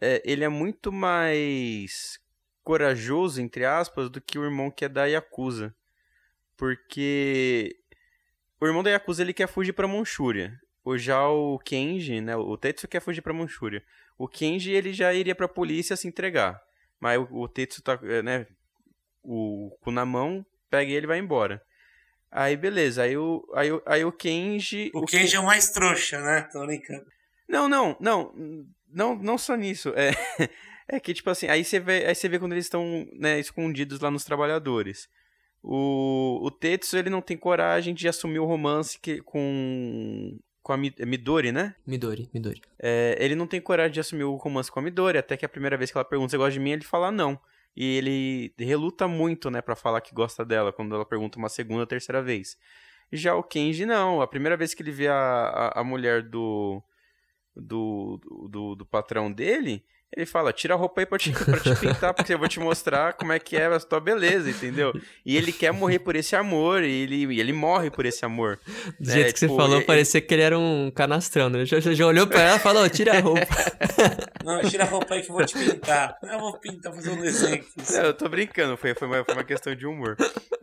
[0.00, 2.20] é, ele é muito mais
[2.62, 5.74] corajoso, entre aspas, do que o irmão que é da Yakuza.
[6.56, 7.76] Porque
[8.60, 10.58] o irmão da Yakuza ele quer fugir para Manchúria.
[10.84, 13.82] O já o Kenji, né, o Tetsu quer fugir para Manchúria.
[14.16, 16.62] O Kenji ele já iria para a polícia se entregar.
[17.00, 18.46] Mas o, o Tetsu tá, é, né,
[19.22, 21.62] o na mão, pega ele e vai embora.
[22.36, 24.90] Aí beleza, aí o, aí, o, aí o Kenji.
[24.92, 25.36] O, o Kenji Ken...
[25.38, 26.42] é o mais trouxa, né?
[26.52, 27.06] Tô brincando.
[27.48, 28.34] Não, não, não.
[28.92, 29.94] Não, não só nisso.
[29.96, 30.10] É,
[30.86, 34.00] é que, tipo assim, aí você vê, aí você vê quando eles estão né, escondidos
[34.00, 35.08] lá nos trabalhadores.
[35.62, 40.76] O, o Tetsu, ele não tem coragem de assumir o romance que, com, com a
[40.76, 41.74] Midori, né?
[41.86, 42.60] Midori, Midori.
[42.78, 45.48] É, ele não tem coragem de assumir o romance com a Midori, até que a
[45.48, 47.40] primeira vez que ela pergunta se gosta de mim, ele fala não.
[47.76, 51.86] E ele reluta muito, né, para falar que gosta dela quando ela pergunta uma segunda
[51.86, 52.56] terceira vez.
[53.12, 54.20] Já o Kenji não.
[54.22, 56.82] A primeira vez que ele vê a, a, a mulher do,
[57.54, 58.18] do,
[58.50, 59.84] do, do patrão dele,
[60.14, 62.60] ele fala, tira a roupa aí pra te, pra te pintar, porque eu vou te
[62.60, 64.92] mostrar como é que é a tua beleza, entendeu?
[65.24, 68.58] E ele quer morrer por esse amor, e ele, e ele morre por esse amor.
[68.98, 69.12] Do né?
[69.12, 71.64] jeito que tipo, você falou, parecia que ele era um canastrão, né?
[71.66, 73.46] Já, já olhou pra ela e falou, tira a roupa.
[74.44, 76.16] Não, tira a roupa aí que eu vou te pintar.
[76.22, 77.66] Eu vou pintar, fazer um desenho aqui.
[77.92, 80.16] Não, eu tô brincando, foi, foi, uma, foi uma questão de humor.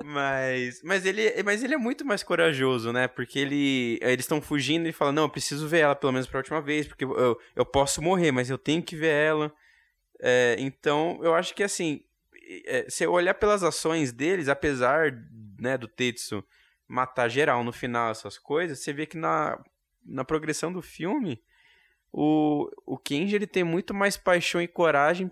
[0.06, 3.08] Mas, mas, ele, mas ele é muito mais corajoso, né?
[3.10, 6.40] Porque ele, eles estão fugindo e fala, não, eu preciso ver ela pelo menos pra
[6.40, 9.43] última vez, porque eu, eu posso morrer, mas eu tenho que ver ela
[10.20, 12.02] é, então, eu acho que assim,
[12.66, 15.12] é, se eu olhar pelas ações deles, apesar
[15.60, 16.44] né, do Tetsu
[16.88, 19.62] matar geral no final, essas coisas, você vê que na,
[20.06, 21.42] na progressão do filme,
[22.12, 25.32] o, o Kenji ele tem muito mais paixão e coragem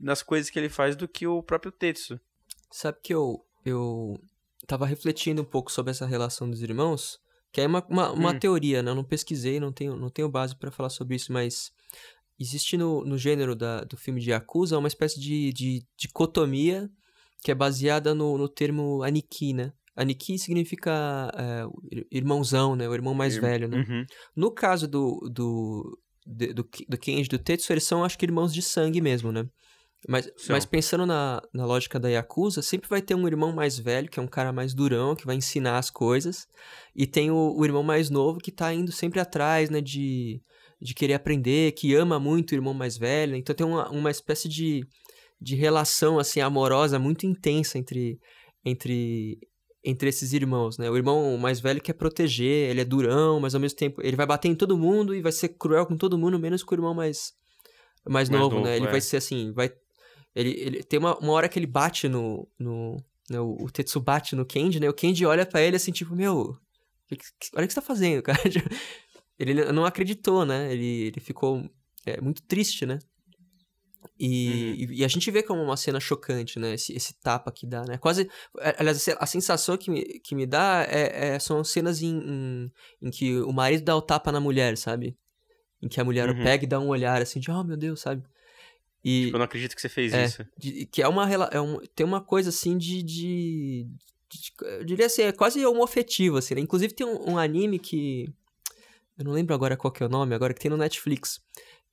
[0.00, 2.18] nas coisas que ele faz do que o próprio Tetsu.
[2.70, 4.18] Sabe que eu, eu
[4.66, 7.20] tava refletindo um pouco sobre essa relação dos irmãos,
[7.52, 8.38] que é uma, uma, uma hum.
[8.38, 8.90] teoria, né?
[8.90, 11.72] Eu não pesquisei, não tenho, não tenho base para falar sobre isso, mas
[12.38, 16.90] existe no, no gênero da, do filme de Yakuza uma espécie de, de dicotomia
[17.42, 19.72] que é baseada no, no termo Aniki, né?
[19.94, 21.64] Aniki significa é,
[22.10, 22.88] irmãozão, né?
[22.88, 23.78] O irmão mais velho, né?
[23.78, 24.06] Uhum.
[24.34, 28.52] No caso do, do, do, do, do Kenji do Tetsu, eles são, acho que, irmãos
[28.52, 29.48] de sangue mesmo, né?
[30.08, 34.08] Mas, mas pensando na, na lógica da Yakuza, sempre vai ter um irmão mais velho,
[34.08, 36.46] que é um cara mais durão, que vai ensinar as coisas.
[36.94, 39.80] E tem o, o irmão mais novo, que tá indo sempre atrás, né?
[39.80, 40.40] De,
[40.80, 43.34] de querer aprender, que ama muito o irmão mais velho.
[43.36, 44.86] Então tem uma, uma espécie de,
[45.40, 48.18] de relação, assim, amorosa muito intensa entre,
[48.64, 49.38] entre,
[49.84, 50.90] entre esses irmãos, né?
[50.90, 54.26] O irmão mais velho quer proteger, ele é durão, mas ao mesmo tempo ele vai
[54.26, 56.94] bater em todo mundo e vai ser cruel com todo mundo, menos com o irmão
[56.94, 57.32] mais
[58.04, 58.76] mais, mais novo, novo, né?
[58.76, 58.90] Ele é.
[58.90, 59.70] vai ser assim, vai
[60.36, 62.46] ele, ele tem uma, uma hora que ele bate no.
[62.58, 64.88] no né, o, o Tetsu bate no Kenji, né?
[64.88, 66.54] O Kenji olha para ele assim, tipo, meu.
[67.54, 68.38] Olha o que você tá fazendo, cara.
[69.38, 70.72] ele não acreditou, né?
[70.72, 71.68] Ele, ele ficou
[72.04, 72.98] é, muito triste, né?
[74.18, 74.92] E, uhum.
[74.94, 76.74] e, a gente vê como uma cena chocante, né?
[76.74, 77.98] Esse, esse tapa que dá, né?
[77.98, 78.30] Quase.
[78.78, 82.72] Aliás, a sensação que me, que me dá é, é são cenas em, em,
[83.02, 85.16] em, que o marido dá o tapa na mulher, sabe?
[85.82, 86.42] Em que a mulher uhum.
[86.42, 88.22] pega e dá um olhar assim de, oh meu Deus, sabe?
[89.04, 90.44] E, tipo, eu não acredito que você fez é, isso.
[90.58, 93.86] De, que é uma, é um, tem uma coisa assim de, de,
[94.28, 96.60] de, Eu diria assim, é quase homofetivo, assim, né?
[96.60, 98.26] Inclusive tem um, um, anime que.
[99.18, 101.40] Eu não lembro agora qual que é o nome, agora que tem no Netflix.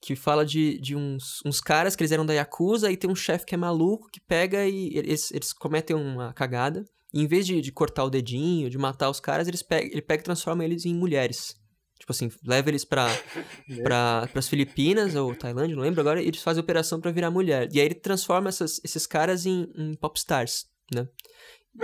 [0.02, 3.16] Que fala de, de uns, uns caras que eles eram da Yakuza e tem um
[3.16, 6.84] chefe que é maluco que pega e eles, eles cometem uma cagada.
[7.14, 10.02] E em vez de, de cortar o dedinho, de matar os caras, eles pega, ele
[10.02, 11.56] pega e transforma eles em mulheres.
[11.98, 13.08] Tipo assim, leva eles pra,
[13.82, 17.70] pra, pras Filipinas ou Tailândia, não lembro agora, e eles fazem operação para virar mulher.
[17.72, 21.08] E aí ele transforma essas, esses caras em, em popstars, né?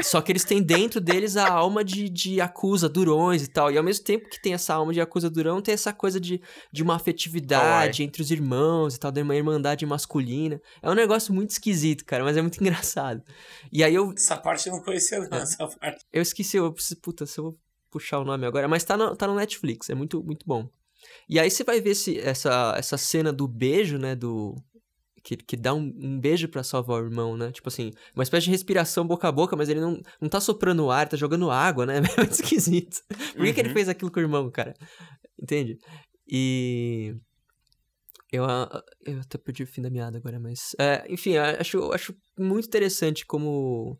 [0.01, 3.71] Só que eles têm dentro deles a alma de, de acusa, durões e tal.
[3.71, 6.39] E ao mesmo tempo que tem essa alma de acusa, durão, tem essa coisa de,
[6.71, 10.61] de uma afetividade oh, entre os irmãos e tal, de uma irmandade masculina.
[10.81, 13.23] É um negócio muito esquisito, cara, mas é muito engraçado.
[13.71, 14.13] E aí eu.
[14.15, 15.41] Essa parte eu não conhecia, não, é.
[15.41, 16.05] essa parte.
[16.13, 17.01] Eu esqueci, eu preciso.
[17.01, 17.57] Puta, se eu
[17.89, 20.69] puxar o nome agora, mas tá no, tá no Netflix, é muito, muito bom.
[21.27, 24.55] E aí você vai ver esse, essa, essa cena do beijo, né, do...
[25.23, 27.51] Que, que dá um, um beijo para salvar o irmão, né?
[27.51, 30.89] Tipo assim, uma espécie de respiração boca a boca, mas ele não, não tá soprando
[30.89, 31.99] ar, tá jogando água, né?
[32.19, 33.01] É muito esquisito.
[33.07, 33.53] Por que, uhum.
[33.53, 33.73] que ele uhum.
[33.73, 34.73] fez aquilo com o irmão, cara?
[35.41, 35.77] Entende?
[36.27, 37.15] E...
[38.31, 38.43] Eu,
[39.05, 40.75] eu até perdi o fim da meada agora, mas...
[40.79, 43.99] É, enfim, acho, acho muito interessante como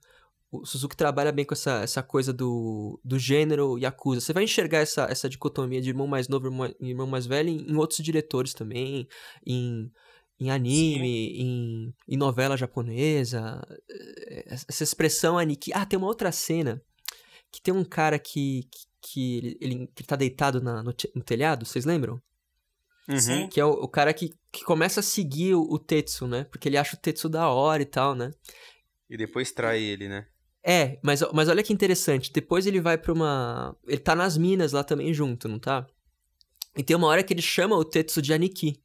[0.51, 4.21] o Suzuki trabalha bem com essa, essa coisa do, do gênero Yakuza.
[4.21, 6.47] Você vai enxergar essa, essa dicotomia de irmão mais novo
[6.79, 9.07] e irmão, mais velho em, em, outros diretores também,
[9.45, 9.91] em,
[10.39, 13.61] em anime, em, em, novela japonesa.
[13.89, 15.71] Eh, essa expressão aniki.
[15.73, 16.81] Ah, tem uma outra cena
[17.51, 21.23] que tem um cara que, que, que ele, ele, que tá deitado na, no, no
[21.23, 22.21] telhado, vocês lembram?
[23.07, 23.49] Uhum.
[23.49, 26.43] Que é o, o, cara que, que começa a seguir o, o Tetsu, né?
[26.45, 28.31] Porque ele acha o Tetsu da hora e tal, né?
[29.09, 30.27] E depois trai ele, né?
[30.63, 32.31] É, mas, mas olha que interessante.
[32.31, 33.75] Depois ele vai pra uma.
[33.87, 35.87] Ele tá nas minas lá também junto, não tá?
[36.77, 38.79] E tem uma hora que ele chama o Tetsu de Aniki.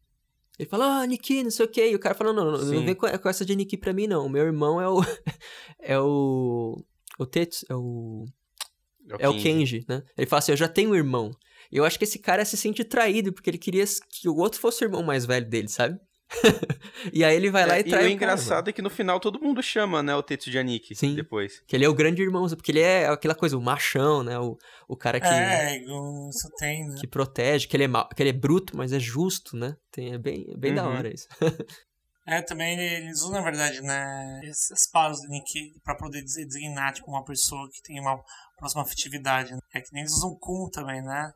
[0.58, 1.90] Ele fala, ah, Aniki, não sei o quê.
[1.90, 4.06] E o cara fala, não, não, não, não vem com, essa de Aniki pra mim,
[4.06, 4.26] não.
[4.26, 5.00] O meu irmão é o.
[5.80, 6.76] é o.
[7.18, 7.66] O Tetsu.
[7.68, 8.24] É o.
[9.08, 10.02] É o, é o Kenji, né?
[10.16, 11.30] Ele fala assim, eu já tenho um irmão.
[11.70, 14.84] Eu acho que esse cara se sente traído, porque ele queria que o outro fosse
[14.84, 15.98] o irmão mais velho dele, sabe?
[17.12, 18.04] E aí ele vai lá é, e traz.
[18.04, 20.94] E o engraçado é que no final todo mundo chama, né, o Tetsu de Aniki
[20.94, 21.14] Sim.
[21.14, 21.62] depois.
[21.66, 24.38] Que ele é o grande irmão, porque ele é aquela coisa, o machão, né?
[24.38, 24.58] O,
[24.88, 25.26] o cara que.
[25.26, 26.96] É, isso tem, né?
[27.00, 29.76] Que protege, que ele é mal, que ele é bruto, mas é justo, né?
[29.90, 30.76] Tem, é bem, é bem uhum.
[30.76, 31.28] da hora isso.
[32.26, 37.10] É, também eles usam, na verdade, né, esses paros de Nikki pra poder designar, tipo,
[37.10, 38.18] uma pessoa que tem uma
[38.56, 39.52] próxima afetividade.
[39.52, 39.58] Né?
[39.74, 41.32] É que nem eles usam Kun também, né?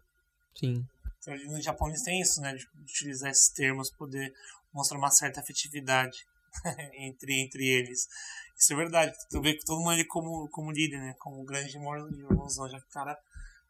[0.56, 0.82] Sim.
[1.18, 4.32] Então, no japonês tem isso, né, de utilizar esses termos, poder
[4.78, 6.24] mostra uma certa afetividade
[6.94, 8.08] entre, entre eles.
[8.56, 9.12] Isso é verdade.
[9.28, 11.14] Tu vê que todo mundo ali como, como líder, né?
[11.18, 13.18] Como grande irmãozão, já que o cara,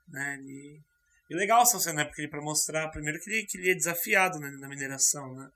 [0.09, 0.34] né?
[0.38, 0.80] Ele...
[1.30, 2.04] E legal essa cena, né?
[2.04, 5.50] Porque ele pra mostrar, primeiro que ele, que ele é desafiado né, na mineração, né?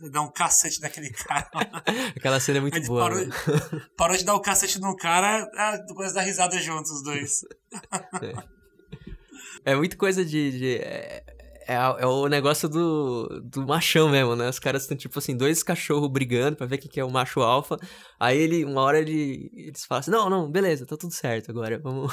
[0.00, 1.50] Ele dá um cacete daquele cara.
[2.16, 3.02] Aquela cena é muito boa.
[3.02, 3.34] Parou, né?
[3.96, 7.44] parou, de dar o um cacete no cara, ah, depois dar risada juntos, os dois.
[9.64, 10.58] É, é muito coisa de.
[10.58, 11.39] de é
[11.70, 14.48] é, é o negócio do, do machão mesmo, né?
[14.48, 17.40] Os caras estão, tipo assim, dois cachorros brigando pra ver quem que é o macho
[17.40, 17.76] alfa.
[18.18, 21.78] Aí ele, uma hora ele, eles falam assim, não, não, beleza, tá tudo certo agora,
[21.78, 22.12] vamos...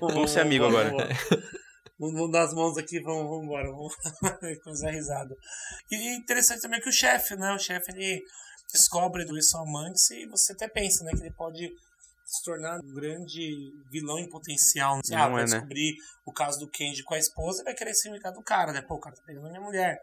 [0.00, 0.92] vamos ser amigo agora.
[1.98, 3.94] Vamos, dar as mãos aqui, vamos, vamos embora, vamos
[4.64, 5.34] fazer a risada.
[5.90, 7.54] E interessante também que o chefe, né?
[7.54, 8.22] O chefe, ele
[8.70, 11.12] descobre do isso amantes e você até pensa, né?
[11.12, 11.70] Que ele pode
[12.32, 14.96] se tornar um grande vilão em potencial.
[14.96, 15.16] Né?
[15.16, 15.52] Ah, vai é, né?
[15.52, 15.98] descobrir né?
[16.24, 18.80] o caso do Kenji com a esposa e vai querer se vingar do cara, né?
[18.82, 20.00] Pô, o cara tá pegando a minha mulher.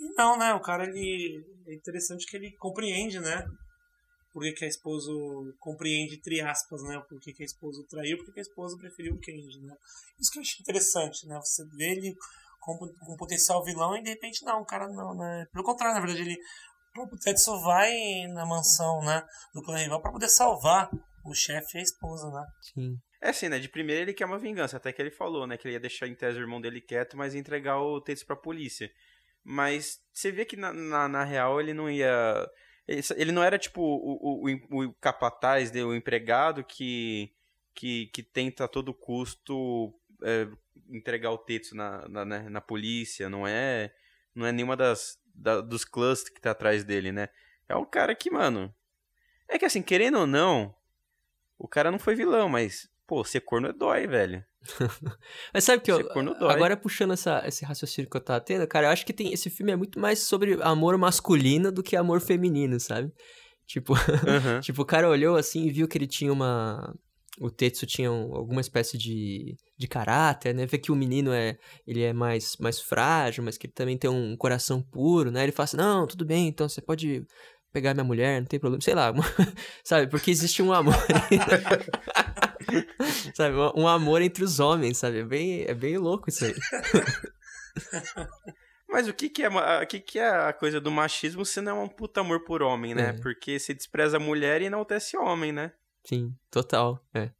[0.00, 0.52] E não, né?
[0.54, 1.44] O cara, ele...
[1.66, 3.44] É interessante que ele compreende, né?
[4.32, 5.10] por que, que a esposa
[5.58, 7.02] compreende, entre aspas, né?
[7.08, 9.74] Por que, que a esposa traiu, por que, que a esposa preferiu o Kenji, né?
[10.20, 11.36] Isso que eu acho interessante, né?
[11.44, 12.14] Você vê ele
[12.60, 15.46] com, com potencial vilão e de repente não, o cara não, né?
[15.52, 16.38] Pelo contrário, na verdade, ele
[16.96, 17.92] o Tetsu vai
[18.28, 19.22] na mansão, né?
[19.54, 20.90] Do clã rival pra poder salvar
[21.24, 22.46] o chefe e a esposa, né?
[22.60, 23.00] Sim.
[23.20, 23.58] É assim, né?
[23.58, 25.56] De primeira ele quer uma vingança, até que ele falou, né?
[25.56, 28.24] Que ele ia deixar em tese o irmão dele quieto, mas ia entregar o Tetsu
[28.24, 28.90] pra polícia.
[29.44, 32.48] Mas você vê que na, na, na real ele não ia.
[32.88, 37.32] Ele, ele não era tipo o, o, o, capataz, o empregado que,
[37.74, 40.48] que, que tenta a todo custo é,
[40.88, 43.28] entregar o Tetsu na, na, né, na, polícia.
[43.28, 43.92] Não é,
[44.34, 47.28] não é nenhuma das, da, dos clãs que tá atrás dele, né?
[47.68, 48.74] É um cara que, mano.
[49.46, 50.74] É que assim, querendo ou não,
[51.60, 54.42] o cara não foi vilão, mas, pô, ser corno é dói, velho.
[55.54, 56.06] Mas sabe que eu,
[56.48, 59.48] agora puxando essa, esse raciocínio que eu tava tendo, cara, eu acho que tem, esse
[59.48, 63.10] filme é muito mais sobre amor masculino do que amor feminino, sabe?
[63.66, 64.60] Tipo, uhum.
[64.60, 66.94] tipo, o cara olhou assim e viu que ele tinha uma.
[67.40, 70.66] O Tetsu tinha um, alguma espécie de, de caráter, né?
[70.66, 71.56] Vê que o menino é,
[71.86, 75.42] ele é mais, mais frágil, mas que ele também tem um coração puro, né?
[75.42, 77.24] Ele fala assim: não, tudo bem, então você pode
[77.72, 78.80] pegar minha mulher, não tem problema.
[78.80, 79.12] Sei lá,
[79.84, 80.08] sabe?
[80.08, 80.94] Porque existe um amor.
[83.34, 83.56] sabe?
[83.76, 85.18] Um amor entre os homens, sabe?
[85.18, 86.54] É bem, é bem louco isso aí.
[88.88, 91.78] Mas o que que é, o que que é a coisa do machismo se não
[91.78, 93.10] é um puta amor por homem, né?
[93.10, 93.12] É.
[93.12, 95.72] Porque se despreza a mulher e enaltece homem, né?
[96.04, 97.30] Sim, total, é.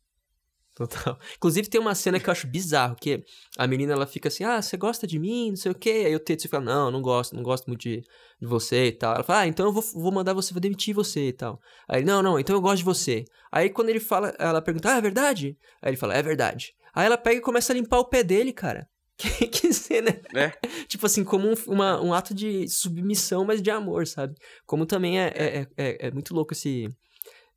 [0.81, 1.19] Total.
[1.37, 3.23] Inclusive tem uma cena que eu acho bizarro, que
[3.59, 6.05] a menina ela fica assim, ah, você gosta de mim, não sei o quê.
[6.07, 8.01] Aí o Tetsu fala, não, não gosto, não gosto muito de,
[8.41, 9.15] de você e tal.
[9.15, 11.61] Ela fala, ah, então eu vou, vou mandar você, vou demitir você e tal.
[11.87, 13.27] Aí, não, não, então eu gosto de você.
[13.53, 15.59] Aí quando ele fala, ela pergunta, ah, é verdade?
[15.83, 16.73] Aí ele fala, é verdade.
[16.95, 18.89] Aí ela pega e começa a limpar o pé dele, cara.
[19.21, 20.19] Que, que cena.
[20.35, 20.51] É.
[20.89, 24.33] tipo assim, como um, uma, um ato de submissão, mas de amor, sabe?
[24.65, 26.89] Como também é, é, é, é muito louco esse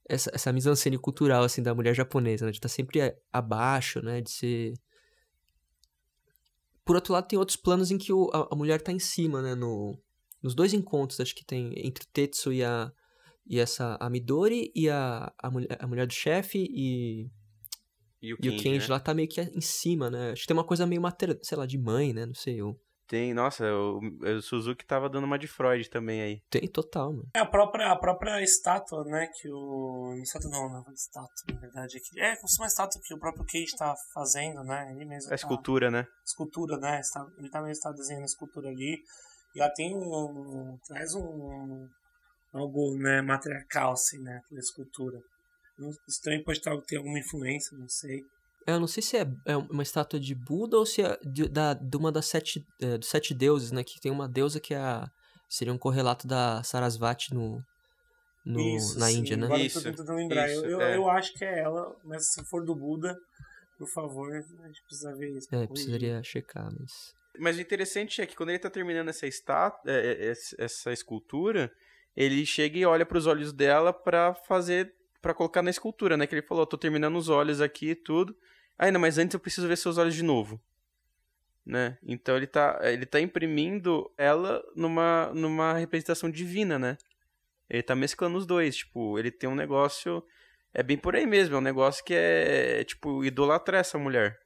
[0.08, 2.52] essa, essa mise-en-scène cultural, assim, da mulher japonesa, né?
[2.52, 4.22] De estar tá sempre abaixo, né?
[4.22, 4.74] De ser...
[6.86, 9.42] Por outro lado, tem outros planos em que o, a, a, mulher tá em cima,
[9.42, 9.56] né?
[9.56, 9.98] No,
[10.42, 12.92] nos dois encontros, acho que tem entre Tetsu e a...
[13.46, 17.30] E essa, a Midori e a, a, mulher, a mulher do chefe e...
[18.22, 18.94] E o Kenji, e o Kenji né?
[18.94, 20.32] lá tá meio que em cima, né?
[20.32, 22.26] Acho que tem uma coisa meio materna, sei lá, de mãe, né?
[22.26, 22.80] Não sei, eu...
[23.08, 26.42] Tem, nossa, o, o, Suzuki tava dando uma de Freud também aí.
[26.50, 27.30] Tem, total, mano.
[27.36, 30.16] É a própria, a própria estátua, né, que o...
[30.22, 32.02] Estátua não, não é estátua, na verdade.
[32.18, 35.28] É, é como se uma estátua que o próprio Cage tá fazendo, né, ele mesmo.
[35.28, 35.36] A tá...
[35.36, 36.08] escultura, né?
[36.26, 39.04] Escultura, né, está, ele tá mesmo está desenhando a escultura ali.
[39.56, 40.78] E ela tem um...
[40.88, 41.88] traz um...
[42.54, 45.20] algo, né, matriarcal, assim, né, pela escultura.
[46.08, 48.24] Isso também pode ter alguma influência, não sei.
[48.66, 51.74] Eu não sei se é, é uma estátua de Buda ou se é de, da,
[51.74, 53.84] de uma das sete, é, dos sete deuses, né?
[53.84, 55.10] Que tem uma deusa que é a,
[55.50, 57.62] seria um correlato da Sarasvati no,
[58.46, 59.20] no, isso, na sim.
[59.20, 59.46] Índia, né?
[59.46, 60.50] Agora isso, eu tô tentando lembrar.
[60.50, 60.96] Isso, eu, é.
[60.96, 63.18] eu acho que é ela, mas se for do Buda,
[63.78, 65.48] por favor, a gente precisa ver isso.
[65.54, 67.14] É, precisaria checar, mas...
[67.40, 71.72] Mas o interessante é que quando ele tá terminando essa estátua, é, é, essa escultura,
[72.16, 76.28] ele chega e olha para os olhos dela para fazer, para colocar na escultura, né?
[76.28, 78.36] Que ele falou, tô terminando os olhos aqui e tudo.
[78.78, 80.60] Ainda, mas antes eu preciso ver seus olhos de novo.
[81.66, 81.98] Né?
[82.04, 86.98] Então ele tá, ele tá imprimindo ela numa, numa representação divina, né?
[87.70, 90.24] Ele tá mesclando os dois, tipo, ele tem um negócio.
[90.74, 94.43] É bem por aí mesmo, é um negócio que é, tipo, idolatrar essa mulher.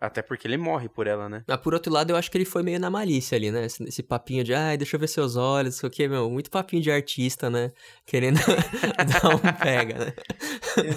[0.00, 1.44] Até porque ele morre por ela, né?
[1.46, 3.66] Mas por outro lado, eu acho que ele foi meio na malícia ali, né?
[3.66, 6.28] Esse, esse papinho de, ai, deixa eu ver seus olhos, sei o que, meu.
[6.28, 7.70] Muito papinho de artista, né?
[8.04, 8.38] Querendo
[9.22, 10.12] dar um pega, né?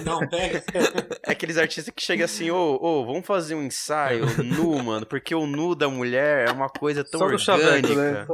[0.04, 0.64] Não, pega.
[1.24, 5.34] É aqueles artistas que chegam assim, ô, ô, vamos fazer um ensaio nu, mano, porque
[5.34, 7.88] o nu da mulher é uma coisa tão Só orgânica.
[7.88, 8.26] Chaveco, né?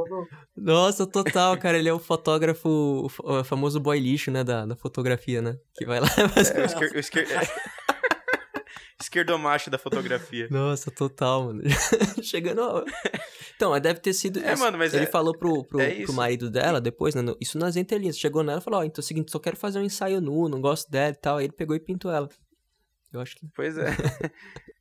[0.57, 1.77] Nossa, total, cara.
[1.77, 4.43] Ele é o fotógrafo, o famoso boy lixo, né?
[4.43, 5.57] Da, da fotografia, né?
[5.75, 6.07] Que vai lá.
[6.55, 6.91] É, o esquer...
[6.95, 7.27] o esquer...
[9.03, 10.47] esquerdomacho da fotografia.
[10.49, 11.61] Nossa, total, mano.
[12.21, 12.85] Chegando.
[13.55, 14.39] Então, deve ter sido.
[14.39, 15.07] É, mano, mas Ele é...
[15.07, 17.21] falou pro, pro, é pro marido dela depois, né?
[17.39, 18.17] Isso nas entrelinhas.
[18.17, 20.19] Chegou nela e falou: Ó, oh, então é o seguinte, só quero fazer um ensaio
[20.19, 21.37] nu, não gosto dela e tal.
[21.37, 22.27] Aí ele pegou e pintou ela.
[23.13, 23.47] Eu acho que.
[23.55, 23.85] Pois é.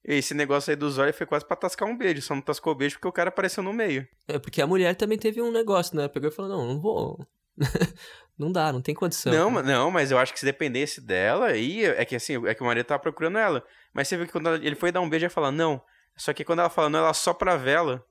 [0.04, 2.22] Esse negócio aí dos olhos foi quase pra tascar um beijo.
[2.22, 4.08] Só não tascou o beijo porque o cara apareceu no meio.
[4.26, 6.08] É, porque a mulher também teve um negócio, né?
[6.08, 7.26] Pegou e falou: Não, não vou.
[8.38, 9.32] não dá, não tem condição.
[9.32, 12.62] Não, não, mas eu acho que se dependesse dela, aí é que assim, é que
[12.62, 13.64] o marido tava procurando ela.
[13.92, 15.82] Mas você viu que quando ela, ele foi dar um beijo, ela fala, não.
[16.16, 18.04] Só que quando ela fala, não, ela só pra vela,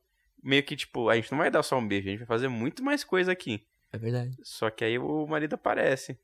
[0.44, 2.48] meio que tipo, a gente não vai dar só um beijo, a gente vai fazer
[2.48, 3.66] muito mais coisa aqui.
[3.92, 4.36] É verdade.
[4.44, 6.18] Só que aí o marido aparece.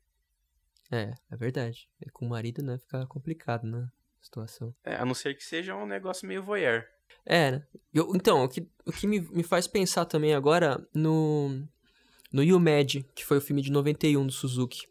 [0.90, 1.88] É, é verdade.
[2.00, 3.88] E com o marido, né, fica complicado, né?
[4.20, 4.74] A situação.
[4.84, 6.84] É, a não ser que seja um negócio meio voyeur.
[7.24, 7.66] É, né?
[7.92, 11.68] Eu, então, o que, o que me, me faz pensar também agora no
[12.32, 14.86] no Yumed, que foi o filme de 91 do Suzuki.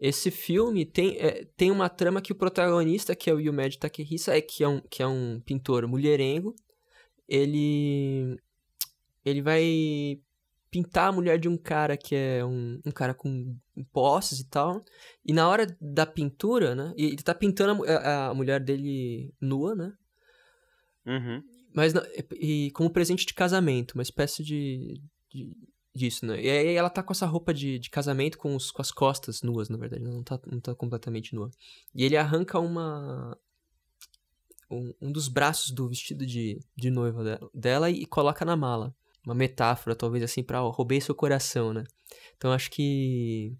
[0.00, 4.36] Esse filme tem, é, tem uma trama que o protagonista, que é o Yumeji Takehisa,
[4.36, 6.54] é, que, é um, que é um pintor mulherengo,
[7.28, 8.38] ele,
[9.24, 10.20] ele vai
[10.70, 13.56] pintar a mulher de um cara que é um, um cara com
[13.92, 14.84] posses e tal.
[15.24, 16.92] E na hora da pintura, né?
[16.96, 19.92] Ele tá pintando a, a mulher dele nua, né?
[21.06, 21.42] Uhum.
[21.74, 21.92] Mas
[22.34, 25.50] e, como presente de casamento, uma espécie de, de
[25.98, 26.40] disso, né?
[26.40, 29.42] E aí ela tá com essa roupa de, de casamento com, os, com as costas
[29.42, 31.50] nuas, na verdade, não tá, não tá completamente nua.
[31.94, 33.36] E ele arranca uma.
[34.70, 38.94] Um, um dos braços do vestido de, de noiva dela, dela e coloca na mala.
[39.24, 41.84] Uma metáfora, talvez assim, pra ó, roubei seu coração, né?
[42.36, 43.54] Então acho que.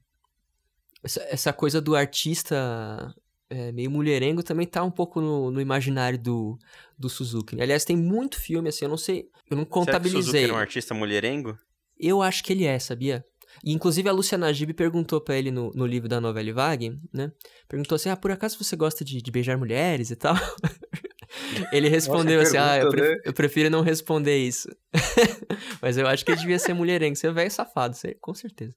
[1.03, 3.15] Essa, essa coisa do artista
[3.51, 6.59] é, meio mulherengo também tá um pouco no, no imaginário do,
[6.99, 7.61] do Suzuki.
[7.61, 9.31] Aliás, tem muito filme, assim, eu não sei.
[9.51, 10.11] Eu não contabilizei.
[10.11, 11.59] Será que o Suzuki era um artista mulherengo?
[11.99, 13.25] Eu acho que ele é, sabia?
[13.65, 17.33] E, inclusive, a Lucia Najib perguntou para ele no, no livro da novela Vague, né?
[17.69, 20.35] Perguntou assim, ah, por acaso você gosta de, de beijar mulheres e tal?
[21.73, 23.23] ele respondeu Nossa, assim, pergunta, ah, eu, prefiro, né?
[23.25, 24.69] eu, prefiro não responder isso.
[25.83, 27.17] Mas eu acho que ele devia ser mulherengo.
[27.17, 28.75] Você é velho safado, com certeza.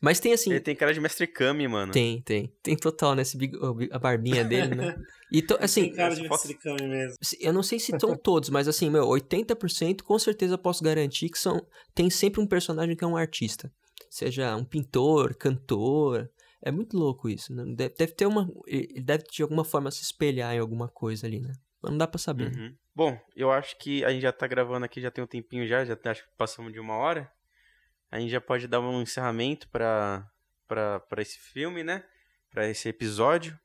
[0.00, 0.50] Mas tem assim.
[0.50, 1.92] Ele tem cara de mestre Kami, mano.
[1.92, 2.52] Tem, tem.
[2.62, 3.22] Tem total, né?
[3.22, 3.56] Esse big,
[3.90, 4.96] a barbinha dele, né?
[5.30, 5.82] E to, assim.
[5.82, 7.16] Tem cara de mestre Kami mesmo.
[7.40, 11.38] Eu não sei se estão todos, mas assim, meu, 80% com certeza posso garantir que
[11.38, 11.66] são.
[11.94, 13.70] Tem sempre um personagem que é um artista.
[14.08, 16.30] Seja um pintor, cantor.
[16.62, 17.64] É muito louco isso, né?
[17.76, 18.48] Deve, deve ter uma.
[18.66, 21.52] Ele deve de alguma forma se espelhar em alguma coisa ali, né?
[21.82, 22.56] Mas não dá pra saber.
[22.56, 22.74] Uhum.
[22.94, 25.84] Bom, eu acho que a gente já tá gravando aqui, já tem um tempinho já,
[25.84, 27.30] já acho que passamos de uma hora
[28.10, 30.30] a gente já pode dar um encerramento para
[31.18, 32.04] esse filme, né?
[32.50, 33.58] Para esse episódio.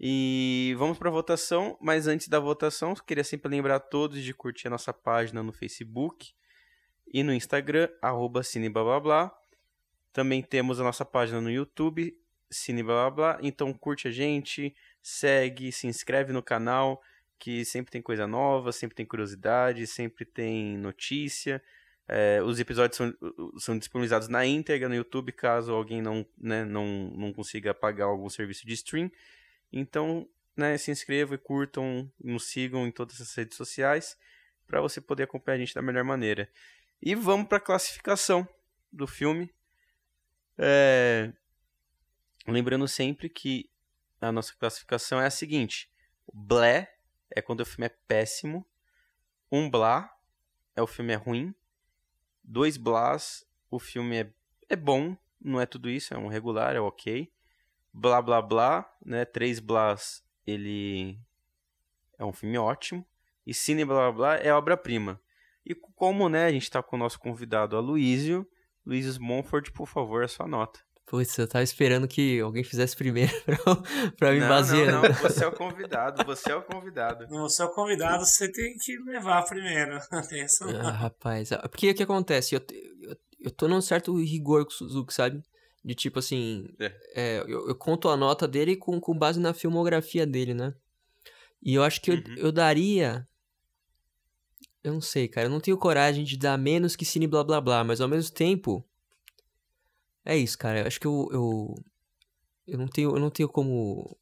[0.00, 4.32] E vamos para a votação, mas antes da votação, queria sempre lembrar a todos de
[4.32, 6.32] curtir a nossa página no Facebook
[7.12, 8.42] e no Instagram, arroba.
[10.12, 12.16] Também temos a nossa página no YouTube,
[12.48, 13.40] cineblablabla.
[13.42, 17.02] Então curte a gente, segue, se inscreve no canal,
[17.36, 21.60] que sempre tem coisa nova, sempre tem curiosidade, sempre tem notícia.
[22.08, 23.14] É, os episódios são,
[23.58, 28.30] são disponibilizados na íntegra no YouTube, caso alguém não, né, não, não consiga pagar algum
[28.30, 29.12] serviço de stream.
[29.70, 34.16] Então, né, se inscrevam e curtam, nos sigam em todas as redes sociais,
[34.66, 36.50] para você poder acompanhar a gente da melhor maneira.
[37.00, 38.48] E vamos para a classificação
[38.90, 39.52] do filme.
[40.56, 41.30] É...
[42.46, 43.70] Lembrando sempre que
[44.20, 45.90] a nossa classificação é a seguinte:
[46.32, 46.92] Blé
[47.30, 48.66] é quando o filme é péssimo,
[49.52, 50.12] um Blá
[50.74, 51.54] é o filme é ruim,
[52.50, 54.32] Dois Blas, o filme é,
[54.70, 57.30] é bom, não é tudo isso, é um regular, é ok.
[57.92, 59.26] Blá blá blá, né?
[59.26, 61.20] Três Blas, ele
[62.18, 63.04] é um filme ótimo.
[63.46, 65.20] E Cine Blá Blá Blá é obra-prima.
[65.62, 68.48] E como, né, a gente tá com o nosso convidado Aloysio,
[68.84, 70.80] Luiz Monfort, por favor, a sua nota.
[71.08, 73.56] Putz, eu tava esperando que alguém fizesse primeiro pra,
[74.14, 74.92] pra me não, basear.
[74.92, 77.26] Não, não, você é o convidado, você é o convidado.
[77.28, 79.98] Você é o convidado, você tem que levar primeiro.
[80.12, 80.68] Atenção.
[80.68, 82.54] Ah, rapaz, ah, porque o que acontece?
[82.54, 82.60] Eu,
[83.00, 85.42] eu, eu tô num certo rigor com o Suzuki, sabe?
[85.82, 86.94] De tipo assim, é.
[87.14, 90.74] É, eu, eu, conto a nota dele com, com base na filmografia dele, né?
[91.62, 92.22] E eu acho que uhum.
[92.36, 93.26] eu, eu daria.
[94.84, 95.46] Eu não sei, cara.
[95.46, 98.34] Eu não tenho coragem de dar menos que Cine Blá Blá Blá, mas ao mesmo
[98.34, 98.86] tempo
[100.28, 100.80] é isso, cara.
[100.80, 101.74] Eu acho que eu, eu,
[102.66, 104.14] eu não tenho, eu não tenho como,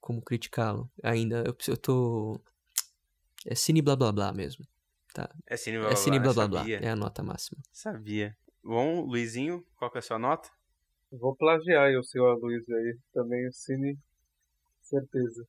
[0.00, 1.44] como criticá-lo ainda.
[1.46, 2.40] Eu, eu tô.
[3.46, 4.66] É cine blá blá blá mesmo.
[5.14, 5.32] Tá.
[5.46, 6.68] É cine blá blá, é cine blá, blá, blá.
[6.68, 7.62] É a nota máxima.
[7.72, 8.36] Sabia.
[8.62, 10.50] Bom, Luizinho, qual que é a sua nota?
[11.12, 12.98] Vou plagiar o seu Luiz aí.
[13.14, 13.96] Também o cine.
[14.82, 15.46] Certeza.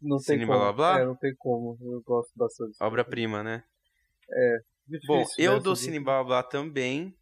[0.00, 0.72] Não cine tem blá como.
[0.72, 1.00] blá blá?
[1.00, 1.76] É, não tem como.
[1.80, 2.76] Eu gosto bastante.
[2.80, 3.64] Obra-prima, né?
[4.30, 4.58] É.
[4.86, 7.16] Difícil, Bom, eu né, dou cine blá blá também.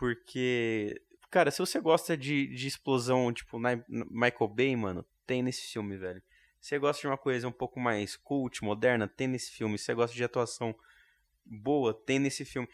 [0.00, 0.98] Porque,
[1.30, 5.94] cara, se você gosta de, de explosão, tipo, na, Michael Bay, mano, tem nesse filme,
[5.98, 6.22] velho.
[6.58, 9.76] Se você gosta de uma coisa um pouco mais cult, moderna, tem nesse filme.
[9.76, 10.74] Se você gosta de atuação
[11.44, 12.66] boa, tem nesse filme.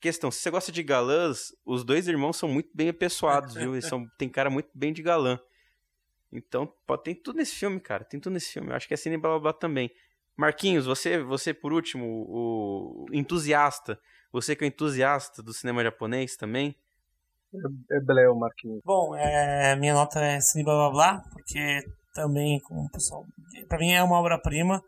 [0.00, 3.74] Questão, se você gosta de galãs, os dois irmãos são muito bem apessoados, viu?
[3.74, 5.38] Eles são, tem cara muito bem de galã.
[6.32, 8.02] Então, pode, tem tudo nesse filme, cara.
[8.02, 8.70] Tem tudo nesse filme.
[8.70, 9.88] Eu acho que é cine blá blá também.
[10.36, 14.00] Marquinhos, você, você por último, o entusiasta.
[14.32, 16.76] Você que é entusiasta do cinema japonês também?
[17.52, 18.80] É, é Bleu, Marquinhos.
[18.84, 21.82] Bom, é, minha nota é Cine Blá Blá Blá, porque
[22.14, 23.24] também, como o pessoal.
[23.68, 24.82] Pra mim é uma obra-prima.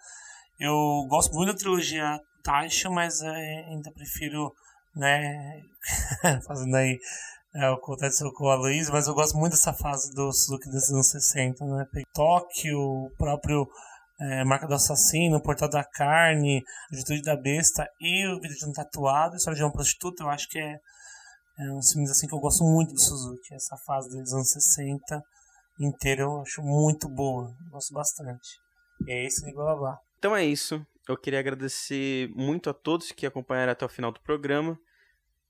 [0.61, 4.53] Eu gosto muito da trilogia Taisha, mas é, ainda prefiro,
[4.95, 5.63] né,
[6.47, 6.99] fazendo aí
[7.55, 10.91] é, o aconteceu com a Luiz, mas eu gosto muito dessa fase do Suzuki dos
[10.91, 11.87] anos 60, né?
[12.15, 13.69] Tóquio, o próprio
[14.21, 18.73] é, Marca do Assassino, Portal da Carne, Atitude da Besta e o Vídeo de um
[18.73, 20.79] Tatuado, História de uma Prostituta, eu acho que é,
[21.59, 23.55] É um filmes assim que eu gosto muito do Suzuki.
[23.55, 25.23] Essa fase dos anos 60
[25.81, 27.53] inteira eu acho muito boa.
[27.71, 28.59] Gosto bastante.
[29.07, 29.99] E é isso e blá blá blá.
[30.19, 30.85] Então é isso.
[31.09, 34.79] Eu queria agradecer muito a todos que acompanharam até o final do programa.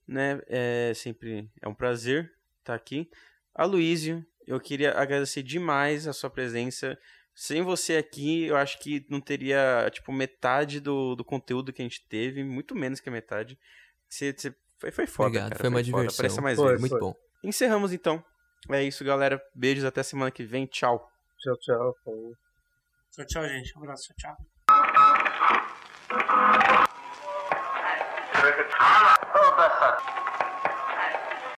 [0.08, 0.40] Né?
[0.48, 3.08] É sempre é um prazer estar aqui.
[3.54, 6.96] A Luísio, eu queria agradecer demais a sua presença.
[7.34, 11.84] Sem você aqui, eu acho que não teria, tipo, metade do, do conteúdo que a
[11.84, 13.58] gente teve, muito menos que a metade.
[14.08, 15.60] Você, você foi, foi foda, Obrigado, cara.
[15.60, 15.84] foi uma foda.
[15.84, 16.14] diversão.
[16.14, 16.80] Apareça mais Foi, vezes.
[16.80, 17.00] Muito foi.
[17.00, 17.14] bom.
[17.42, 18.22] Encerramos então.
[18.70, 19.42] É isso, galera.
[19.54, 20.66] Beijos até semana que vem.
[20.66, 21.08] Tchau.
[21.38, 21.96] Tchau, tchau.
[22.04, 22.32] falou.
[23.12, 23.76] Tchau, tchau, gente.
[23.76, 24.12] Um abraço.
[24.16, 24.46] Tchau, tchau.
[29.34, 30.21] Oh, that's